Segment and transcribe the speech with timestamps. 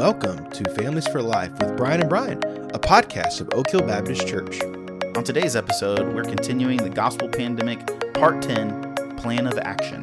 [0.00, 2.42] Welcome to Families for Life with Brian and Brian,
[2.72, 4.58] a podcast of Oak Hill Baptist Church.
[5.14, 10.02] On today's episode, we're continuing the Gospel Pandemic Part 10 Plan of Action.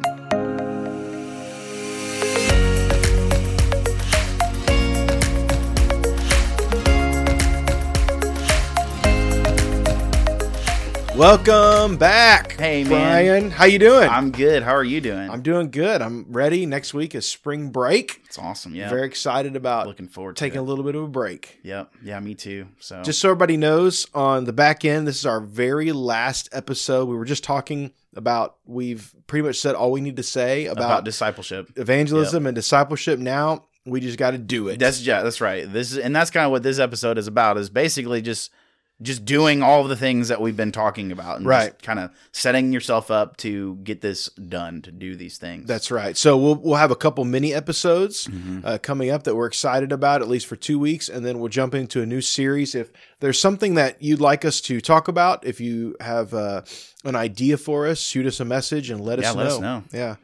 [11.18, 12.52] Welcome back.
[12.52, 12.90] Hey, man.
[12.90, 13.50] Brian.
[13.50, 14.08] How you doing?
[14.08, 14.62] I'm good.
[14.62, 15.28] How are you doing?
[15.28, 16.00] I'm doing good.
[16.00, 16.64] I'm ready.
[16.64, 18.22] Next week is spring break.
[18.24, 18.72] it's awesome.
[18.72, 18.88] Yeah.
[18.88, 21.58] Very excited about looking forward to taking a little bit of a break.
[21.64, 21.92] Yep.
[22.04, 22.68] Yeah, me too.
[22.78, 27.08] So Just so everybody knows, on the back end, this is our very last episode.
[27.08, 30.84] We were just talking about, we've pretty much said all we need to say about,
[30.84, 31.72] about, discipleship.
[31.74, 33.18] evangelism and discipleship.
[33.18, 34.78] Now we just got to do it.
[34.78, 35.70] That's yeah, that's right.
[35.70, 38.52] This is and that's kind of what this episode is about is basically just
[39.00, 41.80] just doing all of the things that we've been talking about and Right.
[41.82, 45.68] kind of setting yourself up to get this done to do these things.
[45.68, 46.16] That's right.
[46.16, 48.64] So we'll we'll have a couple mini episodes Mhm.
[48.64, 51.48] uh, coming up that we're excited about, at least for two weeks, and then we'll
[51.48, 52.74] jump into a new series.
[52.74, 56.62] If there's something that you'd like us to talk about, if you have uh,
[57.04, 59.38] an idea for us, shoot us a message and let us Yeah, know.
[59.38, 59.84] let us know.
[59.92, 60.16] Yeah.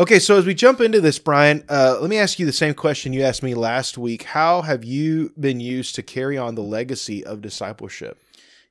[0.00, 2.72] Okay, so as we jump into this, Brian, uh, let me ask you the same
[2.72, 4.22] question you asked me last week.
[4.22, 8.16] How have you been used to carry on the legacy of discipleship?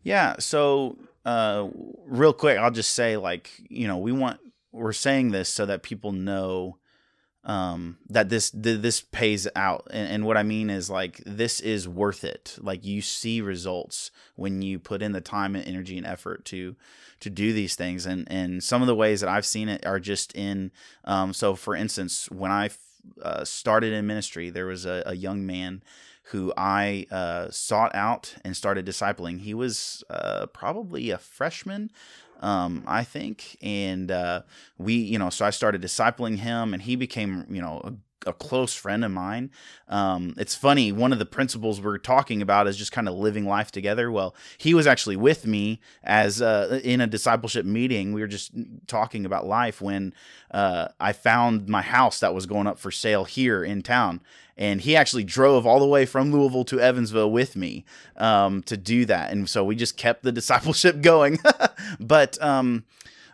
[0.02, 0.38] Yeah.
[0.39, 1.67] So, uh,
[2.08, 4.39] real quick, I'll just say, like, you know, we want
[4.71, 6.77] we're saying this so that people know
[7.50, 11.59] um, that this th- this pays out, and, and what I mean is like this
[11.59, 12.55] is worth it.
[12.61, 16.75] Like you see results when you put in the time and energy and effort to
[17.22, 20.00] to do these things, and and some of the ways that I've seen it are
[20.00, 20.70] just in.
[21.05, 22.70] Um, so, for instance, when I
[23.20, 25.81] uh, started in ministry, there was a, a young man
[26.25, 29.39] who I uh, sought out and started discipling.
[29.39, 31.89] He was uh, probably a freshman,
[32.40, 34.42] um, I think, and uh,
[34.78, 38.73] we, you know, so I started discipling him, and he became, you know, a, close
[38.73, 39.52] friend of mine.
[39.88, 40.92] Um, it's funny.
[40.92, 44.11] One of the principles we're talking about is just kind of living life together.
[44.11, 48.14] Well, he was actually with me as uh, in a discipleship meeting.
[48.14, 48.52] We were just
[48.88, 50.14] talking about life when
[50.52, 54.22] uh, I found my house that was going up for sale here in town
[54.60, 57.86] and he actually drove all the way from Louisville to Evansville with me
[58.17, 61.39] um, to do that, and so we just kept the discipleship going.
[61.99, 62.83] but um,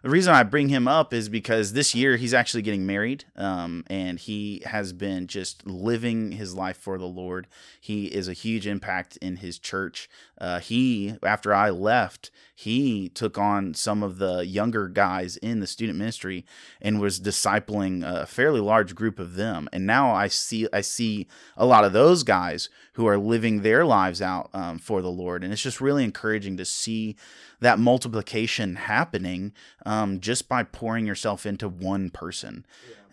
[0.06, 3.84] the reason I bring him up is because this year he's actually getting married, um,
[3.88, 7.48] and he has been just living his life for the Lord.
[7.82, 10.08] He is a huge impact in his church.
[10.38, 15.68] Uh, he, after I left, he took on some of the younger guys in the
[15.68, 16.46] student ministry
[16.82, 19.68] and was discipling a fairly large group of them.
[19.74, 23.86] And now I see I see a lot of those guys who are living their
[23.86, 27.18] lives out um, for the Lord, and it's just really encouraging to see
[27.60, 29.54] that multiplication happening
[29.86, 32.66] um, just by pouring yourself into one person.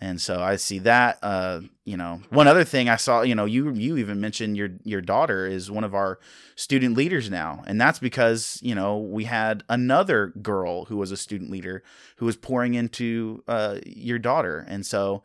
[0.03, 1.21] And so I see that.
[1.23, 3.23] Uh, you know, one other thing I saw.
[3.23, 6.19] You know, you you even mentioned your your daughter is one of our
[6.57, 11.17] student leaders now, and that's because you know we had another girl who was a
[11.17, 11.85] student leader
[12.17, 15.23] who was pouring into uh, your daughter, and so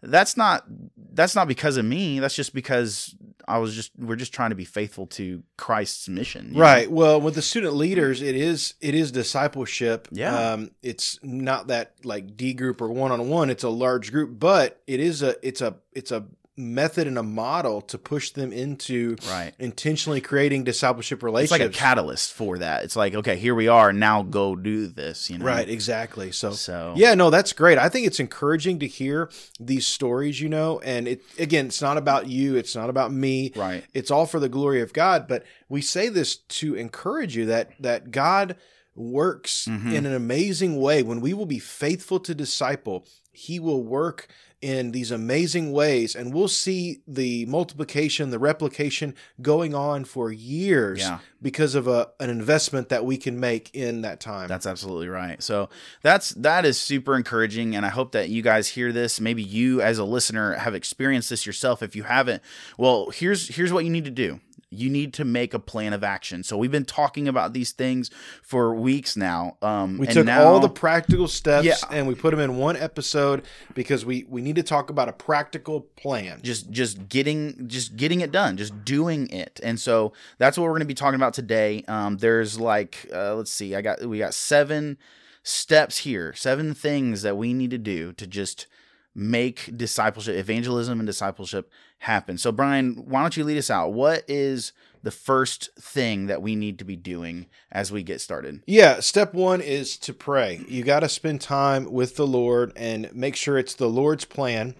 [0.00, 0.64] that's not
[1.12, 2.20] that's not because of me.
[2.20, 3.16] That's just because
[3.50, 6.48] I was just we're just trying to be faithful to Christ's mission.
[6.48, 6.60] you know?
[6.60, 6.90] Right.
[6.90, 10.08] Well, with the student leaders, it is it is discipleship.
[10.10, 10.52] Yeah.
[10.52, 13.50] Um, it's not that like D group or one on one.
[13.50, 16.24] It's a large group, but it is a it's a it's a
[16.60, 19.52] method and a model to push them into Right.
[19.58, 21.60] intentionally creating discipleship relationships.
[21.60, 22.84] It's like a catalyst for that.
[22.84, 23.92] It's like, okay, here we are.
[23.92, 25.30] Now go do this.
[25.30, 25.44] You know.
[25.46, 25.68] Right.
[25.68, 26.30] Exactly.
[26.32, 26.52] So.
[26.52, 27.78] So Yeah, no, that's great.
[27.78, 31.96] I think it's encouraging to hear these stories, you know, and it again, it's not
[31.96, 33.52] about you, it's not about me.
[33.56, 33.84] Right.
[33.94, 37.70] It's all for the glory of God, but we say this to encourage you that
[37.80, 38.56] that God
[38.96, 39.94] works Mhm.
[39.94, 43.06] in an amazing way when we will be faithful to disciple.
[43.32, 44.28] He will work
[44.62, 50.98] in these amazing ways and we'll see the multiplication, the replication going on for years
[51.00, 51.20] Yeah.
[51.40, 54.48] because of a an investment that we can make in that time.
[54.48, 55.42] That's absolutely right.
[55.42, 55.70] So
[56.02, 59.18] that's that is super encouraging, and I hope that you guys hear this.
[59.20, 61.82] Maybe you, as a listener, have experienced this yourself.
[61.82, 62.42] If you haven't,
[62.76, 64.40] well, here's here's what you need to do.
[64.72, 66.44] You need to make a plan of action.
[66.44, 68.08] So we've been talking about these things
[68.40, 69.56] for weeks now.
[69.62, 71.74] Um, We took now- all the practical steps Yeah.
[71.90, 73.42] and we put them in one episode
[73.74, 76.38] because we we need to talk about a practical plan.
[76.42, 80.70] just just getting just getting it done just doing it and so that's what we're
[80.70, 84.18] going to be talking about today um there's like uh, let's see i got we
[84.18, 84.96] got seven
[85.42, 88.66] steps here seven things that we need to do to just
[89.14, 94.24] make discipleship evangelism and discipleship happen so brian why don't you lead us out what
[94.28, 94.72] is
[95.02, 99.34] the first thing that we need to be doing as we get started Yeah, step
[99.34, 100.64] one is to pray.
[100.68, 104.74] You got to spend time with the Lord and make sure it's the Lord's plan.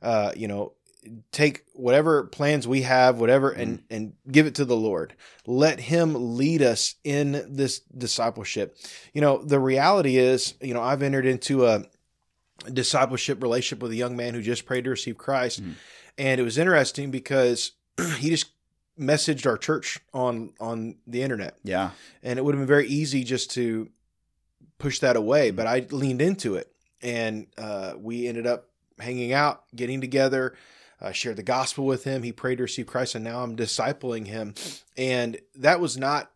[0.00, 0.72] Uh, you know,
[1.30, 5.14] take whatever plans we have, whatever, and and give it to the Lord.
[5.46, 8.76] Let Him lead us in this discipleship.
[9.12, 11.84] You know, the reality is, you know, I've entered into a
[12.72, 15.74] discipleship relationship with a young man who just prayed to receive Christ, Mhm.
[16.18, 17.72] and it was interesting because
[18.18, 18.46] he just
[18.98, 21.90] messaged our church on on the internet Yeah.
[22.22, 23.88] and it would have been very easy just to
[24.78, 25.56] push that away Mm.
[25.56, 26.70] but i leaned into it
[27.00, 28.68] and uh, we ended up
[28.98, 30.54] hanging out getting together
[31.00, 34.26] uh, shared the gospel with him he prayed to receive christ and now i'm discipling
[34.26, 34.54] him
[34.96, 36.30] and that was not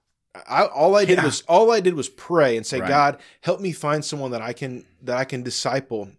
[0.49, 1.25] I, all i did Yeah.
[1.25, 2.89] was all i did was pray and say Right.
[2.89, 6.11] god help me find someone that i can that i can disciple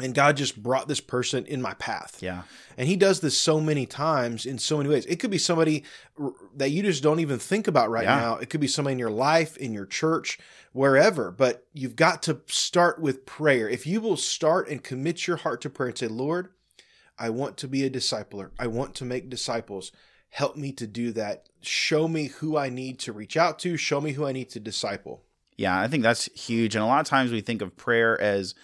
[0.00, 2.42] and god just brought this person in my path Yeah.
[2.76, 5.04] and he does this so many times in so many ways.
[5.06, 5.82] It could be somebody
[6.20, 8.16] r- that you just don't even think about right Yeah.
[8.20, 8.36] now.
[8.36, 10.38] It could be somebody in your life, in your church,
[10.72, 11.32] wherever.
[11.32, 13.68] But you've got to start with prayer.
[13.68, 16.50] If you will start and commit your heart to prayer and say, Lord,
[17.18, 18.50] I want to be a discipler.
[18.56, 19.90] I want to make disciples.
[20.30, 21.48] Help me to do that.
[21.60, 23.76] Show me who I need to reach out to.
[23.76, 25.22] Show me who I need to disciple.
[25.56, 26.76] Yeah, I think that's huge.
[26.76, 28.54] And a lot of times we think of prayer as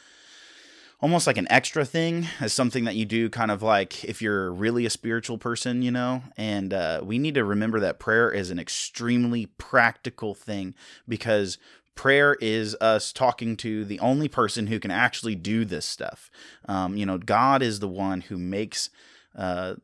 [1.00, 4.52] almost like an extra thing, as something that you do kind of like if you're
[4.52, 6.22] really a spiritual person, you know?
[6.37, 10.75] And uh, we need to remember that prayer is an extremely practical thing
[11.08, 11.58] because
[11.94, 16.31] prayer is us talking to the only person who can actually do this stuff.
[16.66, 18.88] Um, you know, God is the one who makes.
[19.34, 19.75] Uh,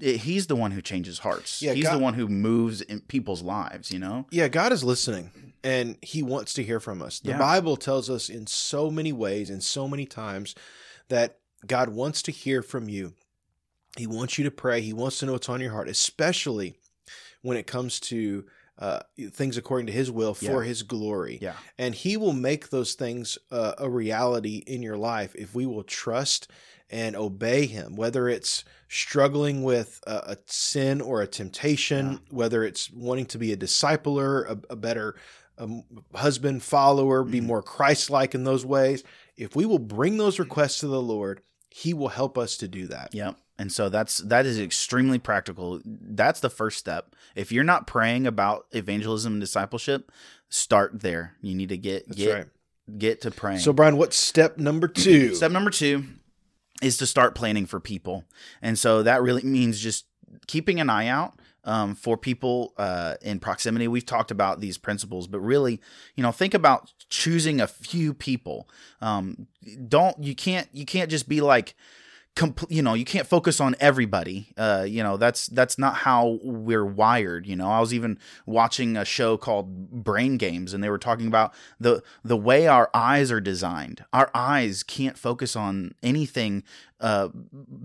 [0.00, 1.62] he's the one who changes hearts.
[1.62, 3.90] Yeah, he's God- the one who moves in people's lives.
[3.90, 4.26] You know.
[4.30, 5.30] Yeah, God is listening
[5.64, 7.18] and he wants to hear from us.
[7.20, 7.38] The Yeah.
[7.38, 10.54] Bible tells us in so many ways and so many times
[11.08, 13.14] that God wants to hear from you.
[13.96, 14.80] He wants you to pray.
[14.80, 16.76] He wants to know what's on your heart, especially
[17.42, 18.44] when it comes to
[18.78, 19.00] uh,
[19.32, 20.68] things according to his will for Yeah.
[20.68, 21.38] his glory.
[21.42, 21.54] Yeah.
[21.78, 25.82] And he will make those things uh, a reality in your life if we will
[25.82, 26.48] trust
[26.90, 32.18] and obey him, whether it's struggling with a, a sin or a temptation, Yeah.
[32.30, 35.16] whether it's wanting to be a discipler, a, a better
[35.58, 35.82] um,
[36.14, 37.46] husband, follower, be Mhm.
[37.46, 39.02] more Christ like in those ways.
[39.36, 42.86] If we will bring those requests to the Lord, he will help us to do
[42.86, 43.12] that.
[43.12, 43.36] Yep.
[43.58, 45.80] And so that's that is extremely practical.
[45.84, 47.16] That's the first step.
[47.34, 50.12] If you're not praying about evangelism and discipleship,
[50.48, 51.34] start there.
[51.42, 52.46] You need to get That's get right.
[52.98, 53.58] get to praying.
[53.58, 55.34] So, Brian, what's step number two?
[55.34, 56.04] Step number two
[56.80, 58.24] is to start planning for people.
[58.62, 60.06] And so that really means just
[60.46, 61.34] keeping an eye out
[61.64, 63.88] um, for people uh, in proximity.
[63.88, 65.80] We've talked about these principles, but really,
[66.14, 68.68] you know, think about choosing a few people.
[69.00, 69.48] Um,
[69.88, 71.74] don't you can't you can't just be like
[72.36, 76.38] compl- you know you can't focus on everybody uh you know that's that's not how
[76.42, 77.68] we're wired you know.
[77.70, 82.02] I was even watching a show called brain games and they were talking about the
[82.24, 84.04] the way our eyes are designed.
[84.12, 86.62] Our eyes can't focus on anything
[87.00, 87.28] uh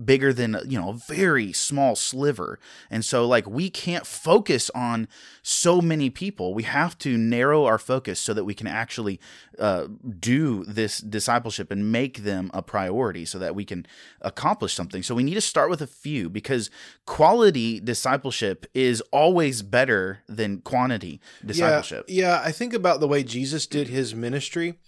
[0.04, 2.58] bigger than you know a very small sliver.
[2.90, 5.08] And so like we can't focus on
[5.42, 6.54] so many people.
[6.54, 9.20] We have to narrow our focus so that we can actually
[9.58, 9.86] uh,
[10.18, 13.86] do this discipleship and make them a priority so that we can
[14.20, 15.02] accomplish something.
[15.02, 16.70] So we need to start with a few because
[17.06, 22.06] quality discipleship is always better than quantity discipleship.
[22.08, 24.78] Yeah, yeah, I think about the way Jesus did his ministry,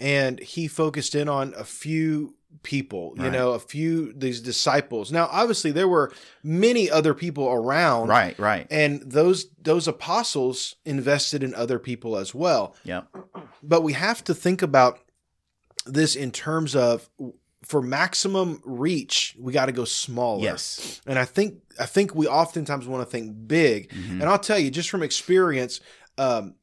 [0.00, 3.32] and he focused in on a few people, you Right.
[3.32, 5.10] know, a few these disciples.
[5.12, 6.12] Now, obviously, there were
[6.42, 12.34] many other people around, right right And those those apostles invested in other people as
[12.34, 12.74] well.
[12.84, 13.02] yeah
[13.62, 15.00] But we have to think about
[15.86, 17.10] this in terms of
[17.62, 20.42] for maximum reach, we got to go smaller.
[20.42, 23.90] yes And I think I think we oftentimes want to think big.
[23.90, 24.20] Mhm.
[24.20, 25.80] And I'll tell you, just from experience,
[26.18, 26.54] um,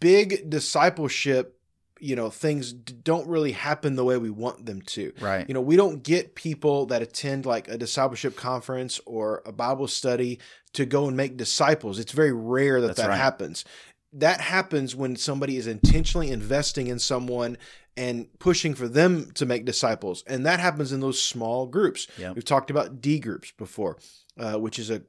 [0.00, 1.55] big discipleship,
[1.98, 5.12] you know, things d- don't really happen the way we want them to.
[5.20, 9.52] right You know, we don't get people that attend like a discipleship conference or a
[9.52, 10.38] Bible study
[10.74, 11.98] to go and make disciples.
[11.98, 13.16] It's very rare that That's that right.
[13.16, 13.64] happens.
[14.12, 17.58] That happens when somebody is intentionally investing in someone
[17.96, 20.22] and pushing for them to make disciples.
[20.26, 22.06] And that happens in those small groups.
[22.18, 22.34] Yep.
[22.34, 23.96] We've talked about D groups before,
[24.38, 25.02] uh, which is a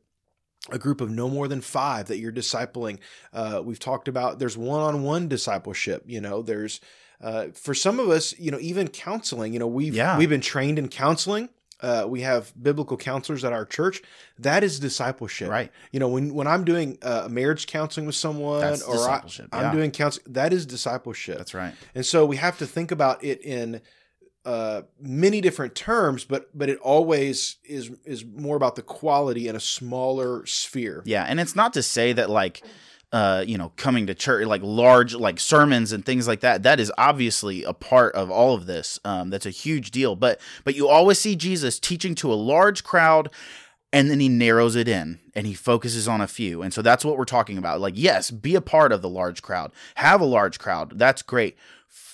[0.72, 3.00] a group of no more than five that you're discipling.
[3.34, 6.04] Uh, we've talked about there's one-on-one discipleship.
[6.06, 6.80] You know, there's
[7.22, 9.54] uh, for some of us, you know, even counseling.
[9.54, 10.18] You know, we've Yeah.
[10.18, 11.50] we've been trained in counseling.
[11.80, 14.02] Uh, we have biblical counselors at our church.
[14.40, 15.48] That is discipleship.
[15.50, 19.22] right You know, when when I'm doing uh, marriage counseling with someone, That's or I,
[19.54, 19.72] yeah.
[19.72, 21.38] doing counseling, that is discipleship.
[21.38, 23.82] that's right And so we have to think about it in
[24.48, 29.58] uh, many different terms, but but it always is is more about the quality in
[29.58, 31.04] a smaller sphere.
[31.06, 32.64] Yeah, and it's not to say that like
[33.12, 36.64] uh, you know, coming to church, like large, like sermons and things like that.
[36.64, 39.00] That is obviously a part of all of this.
[39.04, 40.16] Um, that's a huge deal.
[40.16, 43.30] But but you always see Jesus teaching to a large crowd,
[43.92, 46.62] and then he narrows it in and he focuses on a few.
[46.62, 47.82] And so that's what we're talking about.
[47.82, 50.98] Like, yes, be a part of the large crowd, have a large crowd.
[50.98, 51.58] That's great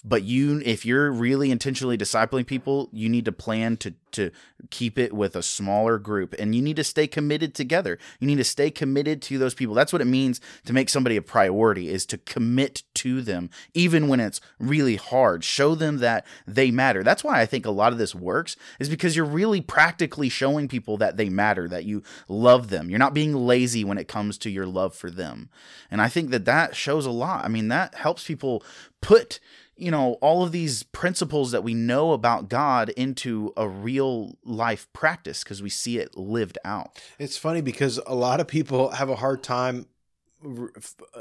[0.03, 4.31] but you if you're really intentionally discipling people you need to plan to to
[4.69, 7.97] keep it with a smaller group and you need to stay committed together.
[8.19, 9.75] You need to stay committed to those people.
[9.75, 14.07] That's what it means to make somebody a priority is to commit to them even
[14.07, 15.43] when it's really hard.
[15.43, 17.03] Show them that they matter.
[17.03, 20.67] That's why i think a lot of this works is because you're really practically showing
[20.67, 22.89] people that they matter that you love them.
[22.89, 25.49] You're not being lazy when it comes to your love for them.
[25.89, 27.43] And i think that that shows a lot.
[27.43, 28.63] I mean that helps people
[29.01, 29.39] put
[29.75, 34.87] you know all of these principles that we know about God into a real life
[34.93, 37.01] practice because we see it lived out.
[37.19, 39.87] It's funny because a lot of people have a hard time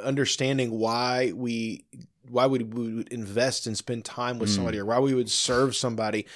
[0.02, 1.84] understanding why we
[2.28, 4.54] why we would invest and spend time with mm.
[4.54, 6.26] somebody or why we would serve somebody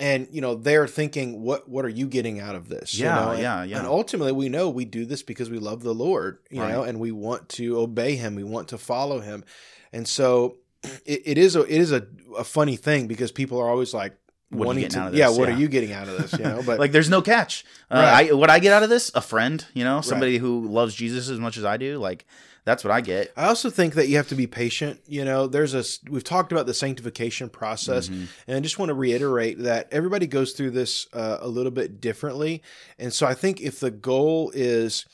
[0.00, 3.24] and you know they're thinking what what are you getting out of this yeah you
[3.24, 3.30] know?
[3.32, 6.38] and, yeah yeah and ultimately we know we do this because we love the lord
[6.50, 6.72] you right.
[6.72, 9.44] know and we want to obey him we want to follow him
[9.92, 12.06] and so it, it is a it is a,
[12.36, 14.14] a funny thing because people are always like
[14.50, 15.18] what are wanting to out of this?
[15.18, 15.54] yeah what yeah.
[15.54, 18.30] are you getting out of this you know but like there's no catch uh, right.
[18.30, 20.40] I, what i get out of this a friend you know somebody right.
[20.40, 22.24] who loves jesus as much as i do like
[22.64, 25.46] that's what i get i also think that you have to be patient you know
[25.46, 28.24] there's a we've talked about the sanctification process mm-hmm.
[28.46, 32.00] and i just want to reiterate that everybody goes through this uh, a little bit
[32.00, 32.62] differently
[32.98, 35.04] and so i think if the goal is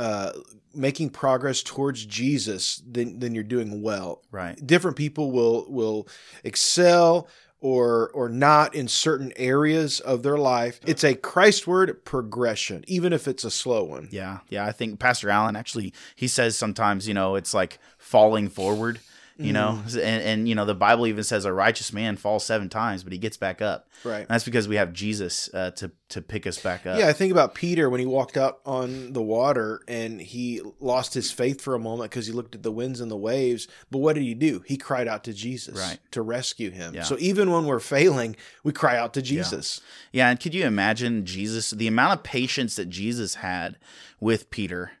[0.00, 0.32] uh,
[0.74, 4.22] making progress towards Jesus, then then you're doing well.
[4.30, 4.58] Right.
[4.66, 6.08] Different people will will
[6.42, 7.28] excel
[7.60, 10.80] or or not in certain areas of their life.
[10.86, 14.08] It's a Christward progression, even if it's a slow one.
[14.10, 14.38] Yeah.
[14.48, 14.64] Yeah.
[14.64, 19.00] I think Pastor Allen actually he says sometimes, you know, it's like falling forward
[19.40, 19.80] you know?
[19.86, 19.94] Mm.
[19.94, 23.12] and, and you know the bible even says a righteous man falls seven times but
[23.12, 23.88] he gets back up.
[24.04, 24.20] Right.
[24.20, 26.98] And that's because we have jesus uh, to to pick us back up.
[26.98, 31.14] Yeah i think about peter when he walked out on the water and he lost
[31.14, 33.68] his faith for a moment because he looked at the winds and the waves.
[33.90, 34.62] But what did he do?
[34.66, 35.98] He cried out to jesus right.
[36.10, 36.94] to rescue him.
[36.94, 37.04] Yeah.
[37.04, 39.80] so even when we're failing we cry out to jesus.
[40.12, 40.24] Yeah.
[40.24, 43.78] yeah and could you imagine jesus the amount of patience that jesus had
[44.20, 44.92] with peter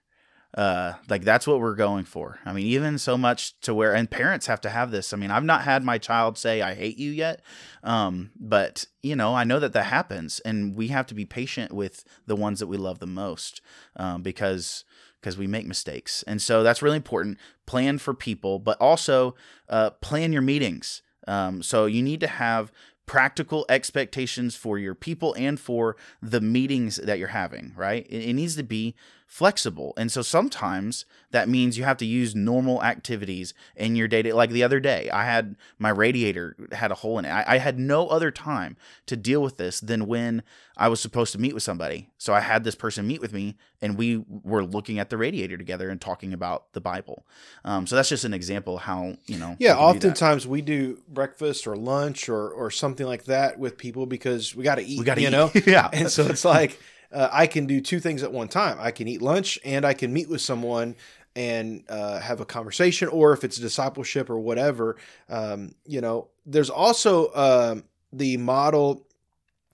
[0.54, 2.38] uh like that's what we're going for.
[2.44, 5.12] I mean even so much to where and parents have to have this.
[5.12, 7.42] I mean i've not had my child say i hate you yet
[7.82, 11.72] um but you know i know that that happens and we have to be patient
[11.72, 13.60] with the ones that we love the most
[13.96, 14.84] um, because
[15.20, 16.24] because we make mistakes.
[16.26, 17.38] And so that's really important.
[17.66, 19.34] Plan for people but also
[19.68, 21.02] uh, plan your meetings.
[21.28, 22.72] Um, so you need to have
[23.06, 28.06] practical expectations for your people and for the meetings that you're having, right?
[28.08, 28.94] It, it, needs to be
[29.30, 29.94] flexible.
[29.96, 34.34] And so sometimes that means you have to use normal activities in your day to
[34.34, 37.30] like the other day, I had my radiator had a hole in it.
[37.30, 40.42] I, I had no other time to deal with this than when
[40.76, 42.10] I was supposed to meet with somebody.
[42.18, 45.56] So I had this person meet with me and we were looking at the radiator
[45.56, 47.24] together and talking about the Bible.
[47.64, 49.54] Um, so that's just an example how, you know.
[49.60, 54.56] Yeah, oftentimes we do breakfast or lunch or, or something like that with people because
[54.56, 55.30] we got to eat, we gotta you eat.
[55.30, 55.52] know?
[55.66, 55.88] yeah.
[55.92, 56.80] And so it's like,
[57.12, 58.78] uh, I can do two things at one time.
[58.80, 60.96] I can eat lunch and I can meet with someone
[61.36, 64.96] and uh, have a conversation, or if it's discipleship or whatever,
[65.28, 69.06] um, you know, there's also um, the model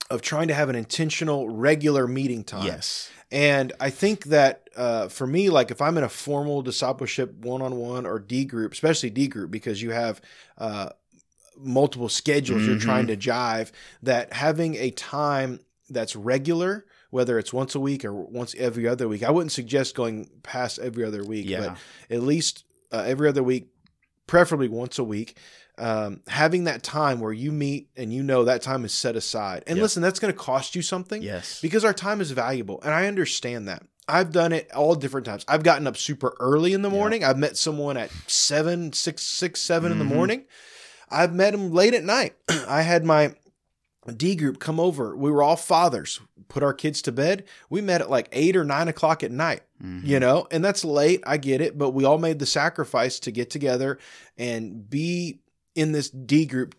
[0.09, 2.65] of trying to have an intentional, regular meeting time.
[2.65, 3.09] Yes.
[3.31, 7.61] And I think that uh, for me, like if I'm in a formal discipleship one
[7.61, 10.21] on one or D group, especially D group, because you have
[10.57, 10.89] uh,
[11.57, 12.71] multiple schedules mm-hmm.
[12.71, 13.71] you're trying to jive,
[14.03, 19.07] that having a time that's regular, whether it's once a week or once every other
[19.07, 21.75] week, I wouldn't suggest going past every other week, yeah.
[22.09, 23.67] but at least uh, every other week,
[24.27, 25.37] preferably once a week
[25.77, 29.63] um, having that time where you meet and you know that time is set aside.
[29.67, 29.83] And yep.
[29.83, 31.21] listen, that's going to cost you something.
[31.21, 31.61] Yes.
[31.61, 32.81] Because our time is valuable.
[32.81, 33.83] And I understand that.
[34.07, 35.43] I've done it all different times.
[35.47, 37.23] I've gotten up super early in the morning.
[37.23, 40.01] I've met someone at seven, six, six, seven mm-hmm.
[40.01, 40.17] in the mm-hmm.
[40.17, 40.45] morning.
[41.09, 42.35] I've met them late at night.
[42.67, 43.35] I had my
[44.13, 45.15] D group come over.
[45.15, 47.43] We were all fathers, put our kids to bed.
[47.69, 50.05] We met at like eight or nine o'clock at night, mm-hmm.
[50.05, 51.23] you know, and that's late.
[51.25, 53.99] I get it, but we all made the sacrifice to get together
[54.37, 55.39] and be
[55.75, 56.75] in this D group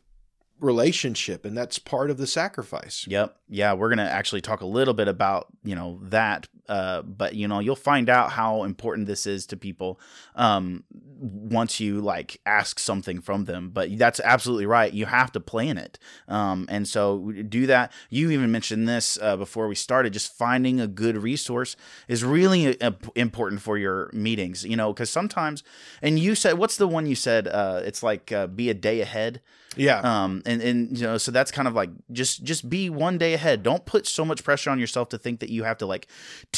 [0.61, 3.07] relationship and that's part of the sacrifice.
[3.09, 3.37] Yep.
[3.49, 7.35] Yeah, we're going to actually talk a little bit about, you know, that uh, but
[7.35, 10.01] you know you'll find out how important this is to people
[10.35, 10.85] um,
[11.19, 13.71] once you like ask something from them.
[13.71, 14.93] But that's absolutely right.
[14.93, 15.99] You have to plan it,
[16.29, 17.93] um, and so do that.
[18.11, 20.13] You even mentioned this uh, before we started.
[20.13, 24.65] Just finding a good resource is really uh, important for your meetings.
[24.65, 25.63] You know, because sometimes,
[26.03, 27.49] and you said, what's the one you said?
[27.49, 29.41] Uh, it's like uh, be a day ahead.
[29.77, 30.01] Yeah.
[30.01, 33.35] Um, and and you know, so that's kind of like just just be one day
[33.35, 33.63] ahead.
[33.63, 36.09] Don't put so much pressure on yourself to think that you have to like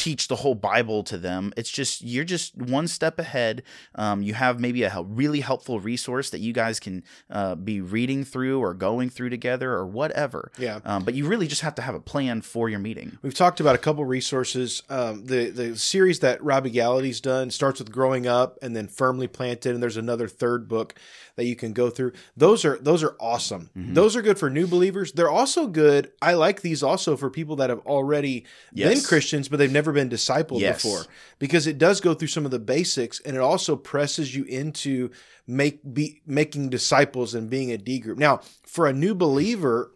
[0.01, 1.53] teach the whole Bible to them.
[1.55, 3.61] It's just you're just one step ahead.
[3.93, 8.23] Um, you have maybe a really helpful resource that you guys can uh, be reading
[8.23, 10.51] through or going through together or whatever.
[10.57, 10.79] Yeah.
[10.85, 13.19] Um, but you really just have to have a plan for your meeting.
[13.21, 14.81] We've talked about a couple resources.
[14.89, 19.27] Um, the the series that Robby Gallaty's done starts with growing up and then firmly
[19.27, 20.95] planted, and there's another third book
[21.35, 22.13] that you can go through.
[22.35, 23.69] Those are those are awesome.
[23.77, 23.93] Mm-hmm.
[23.93, 25.11] Those are good for new believers.
[25.11, 26.11] They're also good.
[26.21, 28.95] I like these also for people that have already yes.
[28.95, 30.81] been Christians but they've never been discipled yes.
[30.81, 31.05] before
[31.39, 35.09] because it does go through some of the basics and it also presses you into
[35.47, 38.17] make be making disciples and being a D group.
[38.17, 39.93] Now, for a new believer,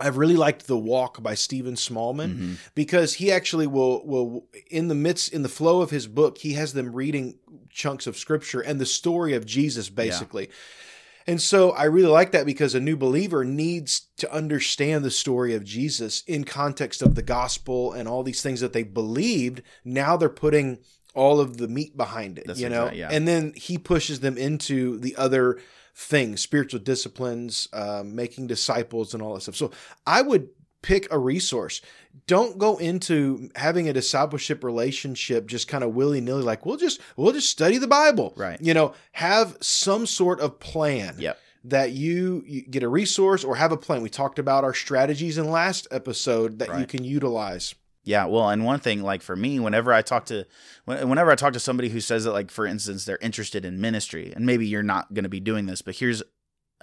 [0.00, 2.54] I've really liked The Walk by Stephen Smallman mm-hmm.
[2.74, 6.54] because he actually will will in the midst in the flow of his book he
[6.54, 7.38] has them reading
[7.68, 10.44] chunks of scripture and the story of Jesus basically.
[10.44, 10.54] Yeah.
[11.26, 15.54] And so I really like that because a new believer needs to understand the story
[15.54, 19.62] of Jesus in context of the gospel and all these things that they believed.
[19.84, 20.78] Now they're putting
[21.14, 22.90] all of the meat behind it, That's you know?
[22.90, 23.08] yeah.
[23.10, 25.58] And then he pushes them into the other
[25.94, 29.56] things, spiritual disciplines, uh, making disciples, and all that stuff.
[29.56, 29.70] So
[30.06, 30.48] I would
[30.82, 31.80] pick a resource.
[32.26, 37.00] Don't go into having a discipleship relationship just kind of willy nilly, like we'll just
[37.16, 38.60] we'll just study the Bible, right?
[38.60, 41.16] You know, have some sort of plan.
[41.18, 41.38] Yep.
[41.64, 44.02] That you, you get a resource or have a plan.
[44.02, 46.80] We talked about our strategies in last episode that right.
[46.80, 47.76] you can utilize.
[48.04, 50.44] Yeah, well, and one thing, like for me, whenever I talk to,
[50.86, 54.32] whenever I talk to somebody who says that, like for instance, they're interested in ministry,
[54.34, 56.20] and maybe you're not going to be doing this, but here's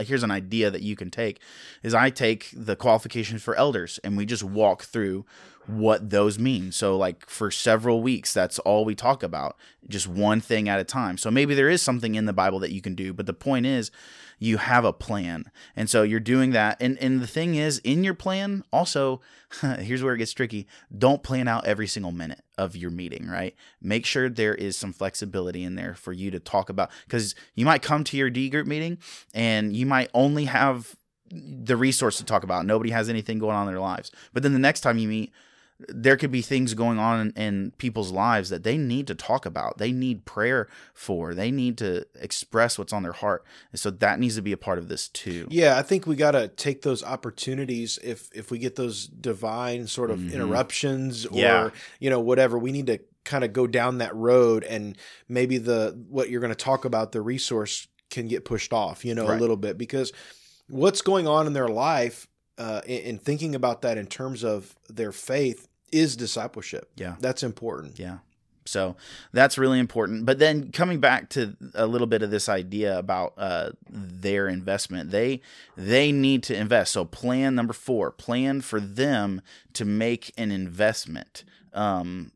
[0.08, 1.39] here's an idea that you can take
[1.84, 5.25] is I take the qualifications for elders and we just walk through
[5.68, 6.72] what those mean.
[6.72, 9.56] So like for several weeks that's all we talk about,
[9.88, 11.18] just one thing at a time.
[11.18, 13.65] So maybe there is something in the Bible that you can do, but the point
[13.65, 13.91] is
[14.39, 15.51] you have a plan.
[15.75, 16.77] And so you're doing that.
[16.79, 19.22] And and the thing is, in your plan, also,
[19.62, 20.65] here's where it gets tricky.
[20.98, 23.55] Don't plan out every single minute of your meeting, right?
[23.81, 27.65] Make sure there is some flexibility in there for you to talk about because you
[27.65, 28.98] might come to your D group meeting
[29.33, 30.98] and you might only have
[31.31, 32.65] the resource to talk about.
[32.65, 34.11] Nobody has anything going on in their lives.
[34.33, 35.31] But then the next time you meet,
[35.87, 39.46] there could be things going on in, in, people's lives that they need to talk
[39.46, 39.77] about.
[39.77, 41.33] They need prayer for.
[41.33, 43.46] They need to express what's on their heart.
[43.72, 45.48] And so that needs to be a part of this too.
[45.50, 49.87] Yeah, I think we got to take those opportunities if if we get those divine
[49.87, 50.35] sort of mm-hmm.
[50.35, 51.70] interruptions or yeah.
[52.00, 55.98] you know whatever, we need to kind of go down that road and maybe the
[56.09, 59.37] what you're going to talk about the resource can get pushed off, you know, right.
[59.37, 60.11] a little bit because
[60.68, 65.13] what's going on in their life uh, in, thinking about that in terms of their
[65.13, 66.92] faith is discipleship.
[66.96, 67.16] Yeah.
[67.20, 68.00] That's important.
[68.00, 68.20] Yeah.
[68.66, 68.96] So
[69.34, 70.25] that's really important.
[70.25, 75.10] But then coming back to a little bit of this idea about uh, their investment,
[75.10, 75.42] they
[75.75, 76.94] they need to invest.
[76.94, 79.42] So plan number four, plan for them
[79.74, 81.44] to make an investment.
[81.74, 82.32] Um,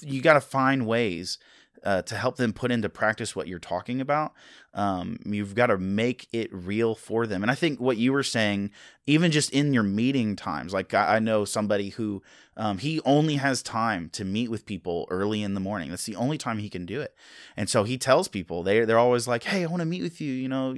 [0.00, 1.38] you got to find ways
[1.84, 4.32] uh, to help them put into practice what you're talking about.
[4.76, 7.42] Um, you've got to make it real for them.
[7.42, 8.70] And I think what you were saying,
[9.06, 12.22] even just in your meeting times, like I, I know somebody who
[12.58, 15.88] um, he only has time to meet with people early in the morning.
[15.88, 17.14] That's the only time he can do it.
[17.56, 20.20] And so he tells people they they're always like, "Hey, I want to meet with
[20.20, 20.76] you," you know,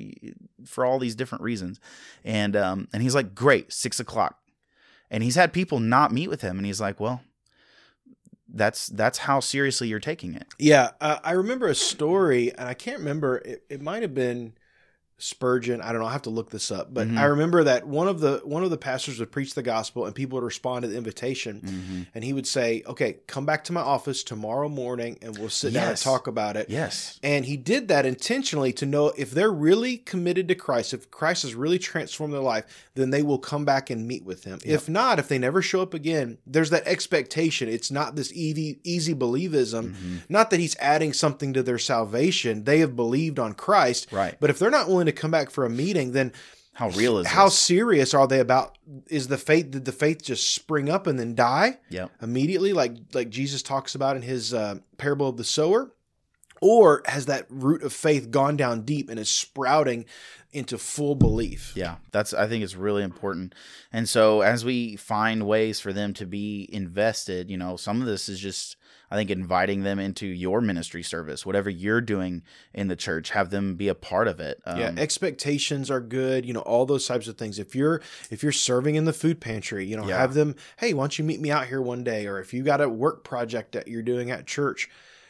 [0.64, 1.80] for all these different reasons.
[2.24, 4.38] And um, and he's like, "Great, six o'clock."
[5.10, 7.22] And he's had people not meet with him, and he's like, "Well,
[8.48, 10.46] that's that's how seriously you're taking it.
[10.58, 13.38] Yeah, uh, I remember a story, and I can't remember.
[13.38, 14.54] It, it might have been
[15.20, 15.80] Spurgeon.
[15.80, 16.06] I don't know.
[16.06, 17.18] I have to look this up, but mm-hmm.
[17.18, 20.14] I remember that one of the one of the pastors would preach the gospel, and
[20.14, 22.02] people would respond to the invitation, mm-hmm.
[22.14, 25.72] and he would say, "Okay, come back to my office tomorrow morning, and we'll sit
[25.72, 25.82] yes.
[25.82, 29.50] down and talk about it." Yes, and he did that intentionally to know if they're
[29.50, 33.64] really committed to Christ, if Christ has really transformed their life, then they will come
[33.64, 34.60] back and meet with Him.
[34.64, 34.72] Yep.
[34.72, 37.68] If not, if they never show up again, there's that expectation.
[37.68, 39.90] It's not this easy easy believism.
[39.90, 40.16] Mm-hmm.
[40.28, 44.36] Not that He's adding something to their salvation; they have believed on Christ, right?
[44.38, 46.32] But if they're not willing to come back for a meeting, then
[46.74, 47.58] how real is how this?
[47.58, 51.34] serious are they about is the faith did the faith just spring up and then
[51.34, 55.90] die yeah immediately like like jesus talks about in his uh, parable of the sower
[56.60, 60.06] Or has that root of faith gone down deep and is sprouting
[60.52, 61.72] into full belief?
[61.76, 63.54] Yeah, that's I think it's really important.
[63.92, 68.06] And so as we find ways for them to be invested, you know, some of
[68.06, 68.76] this is just
[69.10, 72.42] I think inviting them into your ministry service, whatever you're doing
[72.74, 74.60] in the church, have them be a part of it.
[74.66, 76.44] Um, yeah, expectations are good.
[76.44, 77.58] You know, all those types of things.
[77.58, 80.18] If you're if you're serving in the food pantry, you know, yeah.
[80.18, 80.56] have them.
[80.78, 82.26] Hey, why don't you meet me out here one day?
[82.26, 84.88] Or if you got a work project that you're doing at church,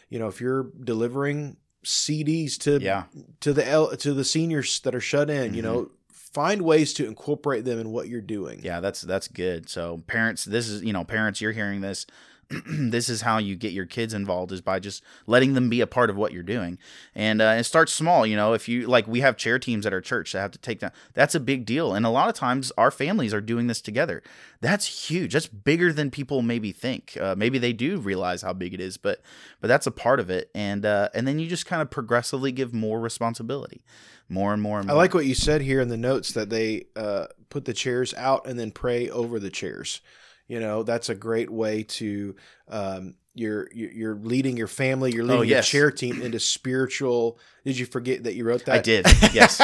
[0.08, 3.04] you know, if you're delivering CDs to yeah.
[3.40, 5.54] to the L, to the seniors that are shut in, mm-hmm.
[5.54, 8.60] you know, find ways to incorporate them in what you're doing.
[8.62, 9.68] Yeah, that's that's good.
[9.68, 12.06] So parents, this is you know, parents, you're hearing this.
[12.66, 15.86] this is how you get your kids involved is by just letting them be a
[15.86, 16.78] part of what you're doing.
[17.14, 19.92] And uh, it starts small you know if you like we have chair teams at
[19.92, 21.92] our church that have to take that that's a big deal.
[21.92, 24.22] And a lot of times our families are doing this together.
[24.60, 25.34] That's huge.
[25.34, 27.16] That's bigger than people maybe think.
[27.20, 29.20] Uh, maybe they do realize how big it is but
[29.60, 30.50] but that's a part of it.
[30.54, 33.82] And uh, and then you just kind of progressively give more responsibility
[34.28, 34.96] more and more and more.
[34.96, 38.14] I like what you said here in the notes that they uh, put the chairs
[38.14, 40.00] out and then pray over the chairs.
[40.48, 42.34] You know, that's a great way to
[42.68, 45.72] um, you're you're leading your family, you're leading oh, yes.
[45.72, 47.38] your chair team into spiritual.
[47.64, 48.76] Did you forget that you wrote that?
[48.76, 49.06] I did.
[49.32, 49.60] Yes.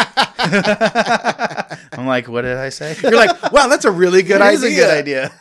[1.97, 2.95] I'm like, what did I say?
[3.03, 4.67] You're like, wow, that's a really good it idea.
[4.67, 5.33] a good idea.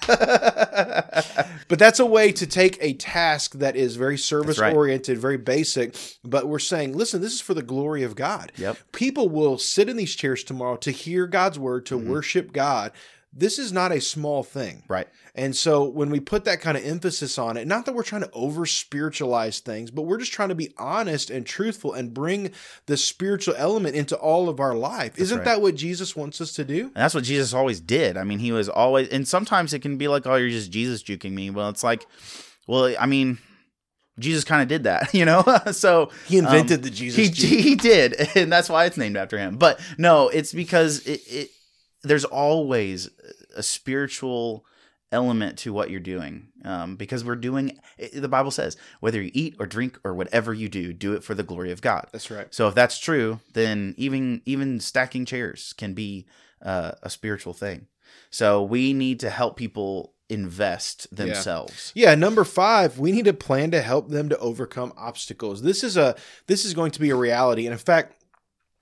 [1.67, 5.21] but that's a way to take a task that is very service oriented, right.
[5.21, 5.95] very basic.
[6.23, 8.53] But we're saying, listen, this is for the glory of God.
[8.55, 8.77] Yep.
[8.93, 12.09] People will sit in these chairs tomorrow to hear God's word, to mm-hmm.
[12.09, 12.93] worship God
[13.35, 14.83] this is not a small thing.
[14.87, 15.07] Right.
[15.35, 18.21] And so when we put that kind of emphasis on it, not that we're trying
[18.21, 22.51] to over spiritualize things, but we're just trying to be honest and truthful and bring
[22.85, 25.13] the spiritual element into all of our life.
[25.13, 25.45] That's Isn't right.
[25.45, 26.85] that what Jesus wants us to do?
[26.85, 28.15] And that's what Jesus always did.
[28.15, 31.01] I mean, he was always, and sometimes it can be like, oh, you're just Jesus
[31.01, 31.49] juking me.
[31.49, 32.05] Well, it's like,
[32.67, 33.39] well, I mean,
[34.19, 35.43] Jesus kind of did that, you know.
[35.71, 37.35] so he invented um, the Jesus.
[37.35, 39.57] He, he did, and that's why it's named after him.
[39.57, 41.51] But no, it's because it, it
[42.03, 43.09] there's always
[43.55, 44.65] a spiritual
[45.11, 47.79] element to what you're doing um, because we're doing
[48.13, 51.35] the bible says whether you eat or drink or whatever you do do it for
[51.35, 55.73] the glory of god that's right so if that's true then even even stacking chairs
[55.77, 56.25] can be
[56.63, 57.85] uh, a spiritual thing
[58.31, 61.91] so we need to help people invest themselves.
[61.95, 62.09] Yeah.
[62.09, 65.61] yeah, number 5, we need to plan to help them to overcome obstacles.
[65.61, 66.15] This is a
[66.47, 67.65] this is going to be a reality.
[67.65, 68.22] And in fact,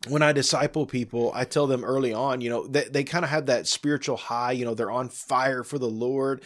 [0.08, 3.30] when I disciple people, I tell them early on, you know, they, they kind of
[3.30, 6.44] have that spiritual high, you know, they're on fire for the Lord.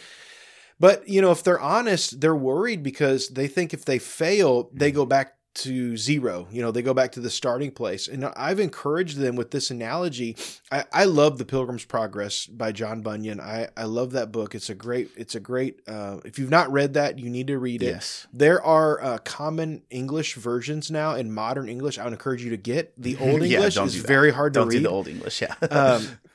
[0.78, 4.90] But, you know, if they're honest, they're worried because they think if they fail, they
[4.90, 4.96] mm-hmm.
[4.96, 6.48] go back to zero.
[6.50, 8.08] You know, they go back to the starting place.
[8.08, 10.36] And I've encouraged them with this analogy.
[10.70, 13.40] I, I love The Pilgrim's Progress by John Bunyan.
[13.40, 14.54] I, I love that book.
[14.54, 17.58] It's a great, it's a great, uh, if you've not read that, you need to
[17.58, 17.86] read it.
[17.86, 18.26] Yes.
[18.32, 21.98] There are uh, common English versions now in modern English.
[21.98, 23.76] I would encourage you to get the old English.
[23.76, 24.84] yeah, is very hard don't to read.
[24.84, 25.54] the old English, yeah.
[25.70, 26.06] um,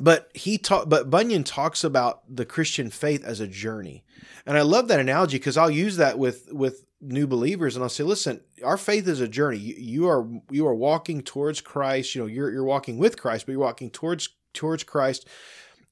[0.00, 4.02] but he taught, but Bunyan talks about the Christian faith as a journey.
[4.46, 7.88] And I love that analogy because I'll use that with, with new believers and I'll
[7.88, 9.58] say, listen, our faith is a journey.
[9.58, 12.14] You, you, are you are walking towards Christ.
[12.14, 15.26] You know, you're you're walking with Christ, but you're walking towards towards Christ.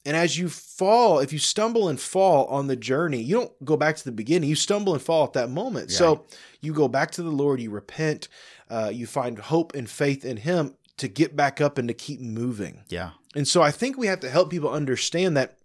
[0.05, 3.77] And as you fall, if you stumble and fall on the journey, you don't go
[3.77, 4.49] back to the beginning.
[4.49, 5.91] You stumble and fall at that moment.
[5.91, 5.97] Yeah.
[5.97, 6.25] So
[6.61, 8.29] you go back to the Lord, you repent,
[8.71, 12.21] uh, you find hope and faith in Him to get back up and to keep
[12.21, 12.85] moving.
[12.89, 13.11] Yeah.
[13.39, 15.59] And so I think we have to help people understand that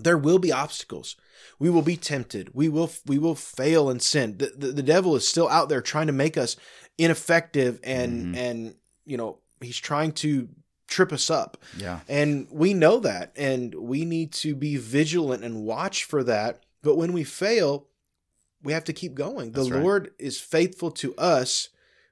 [0.00, 1.14] there will be obstacles.
[1.60, 2.52] We will be tempted.
[2.54, 4.38] We will we will fail and sin.
[4.38, 6.56] The, the, the devil is still out there trying to make us
[6.98, 8.34] ineffective and mm-hmm.
[8.34, 8.74] and
[9.06, 10.48] you know he's trying to
[10.88, 11.56] trip us up.
[11.78, 12.00] Yeah.
[12.08, 16.64] And we know that and we need to be vigilant and watch for that.
[16.82, 17.86] But when we fail
[18.64, 19.52] we have to keep going.
[19.52, 19.80] The right.
[19.80, 21.68] lord is faithful to us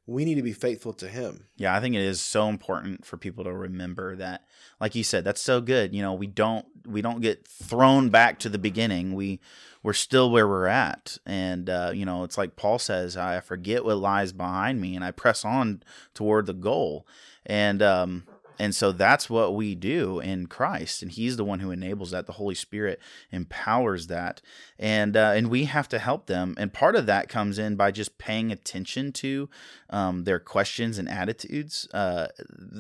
[0.07, 1.47] we need to be faithful to him.
[1.57, 4.45] Yeah, I think it is so important for people to remember that
[4.81, 5.95] like you said that's so good.
[5.95, 9.15] You know, we don't we don't get thrown back to the beginning.
[9.15, 9.41] We
[9.83, 11.19] we're still where we're at.
[11.25, 15.05] And uh, you know, it's like Paul says, I forget what lies behind me and
[15.05, 15.83] I press on
[16.15, 17.07] toward the goal.
[17.47, 18.25] And um
[18.59, 22.27] and so that's what we do in Christ, and He's the one who enables that.
[22.27, 24.41] The Holy Spirit empowers that,
[24.79, 26.55] and uh, and we have to help them.
[26.59, 29.49] And part of that comes in by just paying attention to
[29.91, 31.89] um, their questions and attitudes.
[31.93, 32.29] Uh,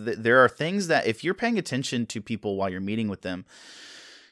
[0.04, 3.22] th- there are things that if you're paying attention to people while you're meeting with
[3.22, 3.44] them,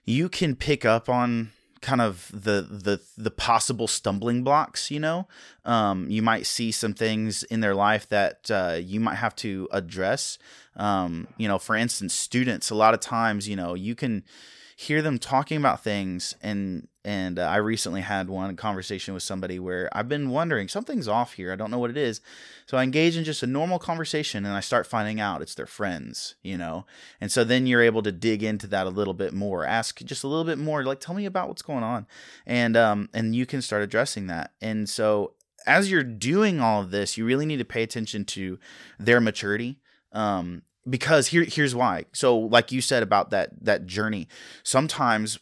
[0.04, 5.26] you can pick up on kind of the the the possible stumbling blocks you know?
[5.64, 9.68] Um, you might see some things in their life that uh, you might have to
[9.72, 10.38] address.
[10.76, 14.22] Um, you know for instance students a lot of times you know you can
[14.80, 19.58] hear them talking about things and and uh, I recently had one conversation with somebody
[19.58, 21.52] where I've been wondering something's off here.
[21.52, 22.22] I don't know what it is.
[22.66, 25.66] So I engage in just a normal conversation and I start finding out it's their
[25.66, 26.86] friends, you know.
[27.20, 30.24] And so then you're able to dig into that a little bit more, ask just
[30.24, 32.06] a little bit more, like tell me about what's going on,
[32.46, 34.52] and um and you can start addressing that.
[34.62, 35.34] And so
[35.66, 38.58] as you're doing all of this, you really need to pay attention to
[38.98, 39.78] their maturity.
[40.12, 42.06] Um, because here here's why.
[42.12, 44.28] So like you said about that that journey,
[44.62, 45.38] sometimes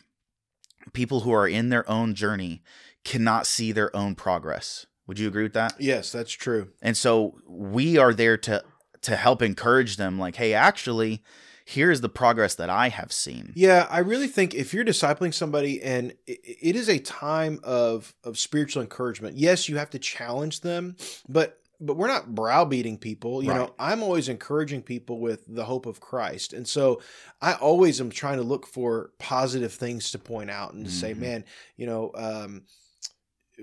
[0.93, 2.63] people who are in their own journey
[3.05, 4.87] cannot see their own progress.
[5.07, 5.75] Would you agree with that?
[5.79, 6.69] Yes, that's true.
[6.83, 8.63] And so we are there to
[9.03, 11.23] to help encourage them like, "Hey, actually,
[11.65, 15.81] here's the progress that I have seen." Yeah, I really think if you're discipling somebody
[15.83, 19.39] and it is a time of of spiritual encouragement.
[19.39, 20.97] Yes, you have to challenge them,
[21.29, 23.43] but but we're not browbeating people.
[23.43, 23.59] You right.
[23.59, 26.53] know, I'm always encouraging people with the hope of Christ.
[26.53, 27.01] And so
[27.41, 31.01] I always am trying to look for positive things to point out and to mm-hmm.
[31.01, 31.45] say, man,
[31.77, 32.63] you know, um,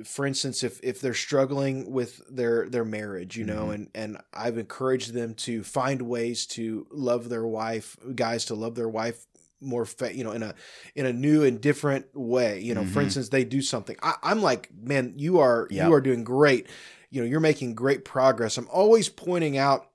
[0.04, 3.72] for instance, if if they're struggling with their their marriage, you know, mm-hmm.
[3.72, 8.76] and and I've encouraged them to find ways to love their wife, guys to love
[8.76, 9.26] their wife
[9.62, 10.54] more fa- you know in a
[10.96, 12.92] in a new and different way you know mm-hmm.
[12.92, 15.88] for instance they do something I, am like man you are yep.
[15.88, 16.68] you are doing great
[17.16, 18.58] you know you're making great progress.
[18.58, 19.88] I'm always pointing out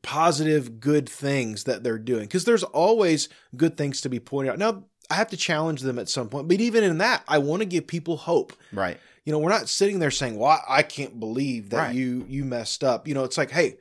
[0.00, 4.58] positive good things that they're doing because there's always good things to be pointed out.
[4.58, 7.60] Now i have to challenge them at some point but even in that i want
[7.60, 8.54] to give people hope.
[8.72, 8.98] Right.
[9.26, 11.94] You know we're not sitting there saying well i can't believe that right.
[11.94, 13.06] you you messed up.
[13.06, 13.76] You know it's like hey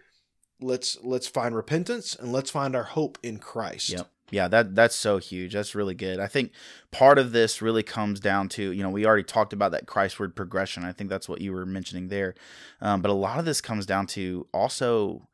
[0.59, 3.89] let's let's find repentance and let's find our hope in christ.
[3.91, 5.53] Yep yeah, that that's so huge.
[5.53, 6.19] That's really good.
[6.19, 6.51] I think
[6.89, 10.35] part of this really comes down to you know we already talked about that Christward
[10.35, 10.83] progression.
[10.83, 12.33] I think that's what you were mentioning there,
[12.81, 15.27] um, but a lot of this comes down to also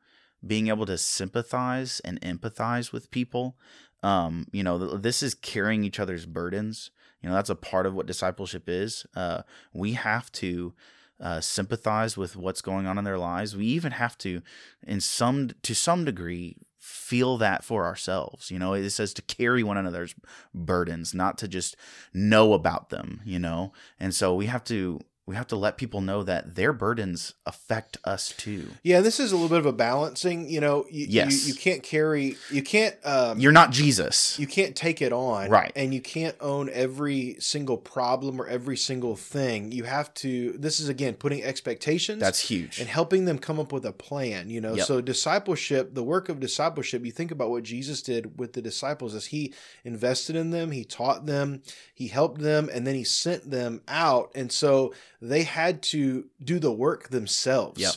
[0.46, 3.56] being able to sympathize and empathize with people.
[4.02, 6.90] Um, you know, this is carrying each other's burdens.
[7.22, 9.04] You know, that's a part of what discipleship is.
[9.16, 10.72] Uh, we have to
[11.20, 13.56] uh, sympathize with what's going on in their lives.
[13.56, 14.42] We even have to,
[14.86, 16.56] in some to some degree,
[16.88, 18.50] feel that for ourselves.
[18.50, 20.14] You know, it says to carry one another's
[20.54, 21.76] burdens, not to just
[22.14, 23.72] know about them, you know?
[24.00, 27.98] And so we have to we have to let people know that their burdens affect
[28.02, 28.66] us too.
[28.82, 30.48] Yeah, this is a little bit of a balancing.
[30.48, 31.46] You know, you, yes.
[31.46, 32.96] you, you can't carry, you can't.
[33.04, 34.38] Um, You're not Jesus.
[34.38, 35.70] You can't take it on, right?
[35.76, 39.70] And you can't own every single problem or every single thing.
[39.70, 40.52] You have to.
[40.52, 42.20] This is again putting expectations.
[42.20, 44.48] That's huge, and helping them come up with a plan.
[44.48, 44.86] You know, yep.
[44.86, 47.04] so discipleship, the work of discipleship.
[47.04, 49.52] You think about what Jesus did with the disciples as he
[49.84, 51.60] invested in them, he taught them,
[51.92, 54.32] he helped them, and then he sent them out.
[54.34, 57.80] And so they had to do the work themselves.
[57.80, 57.94] Yep.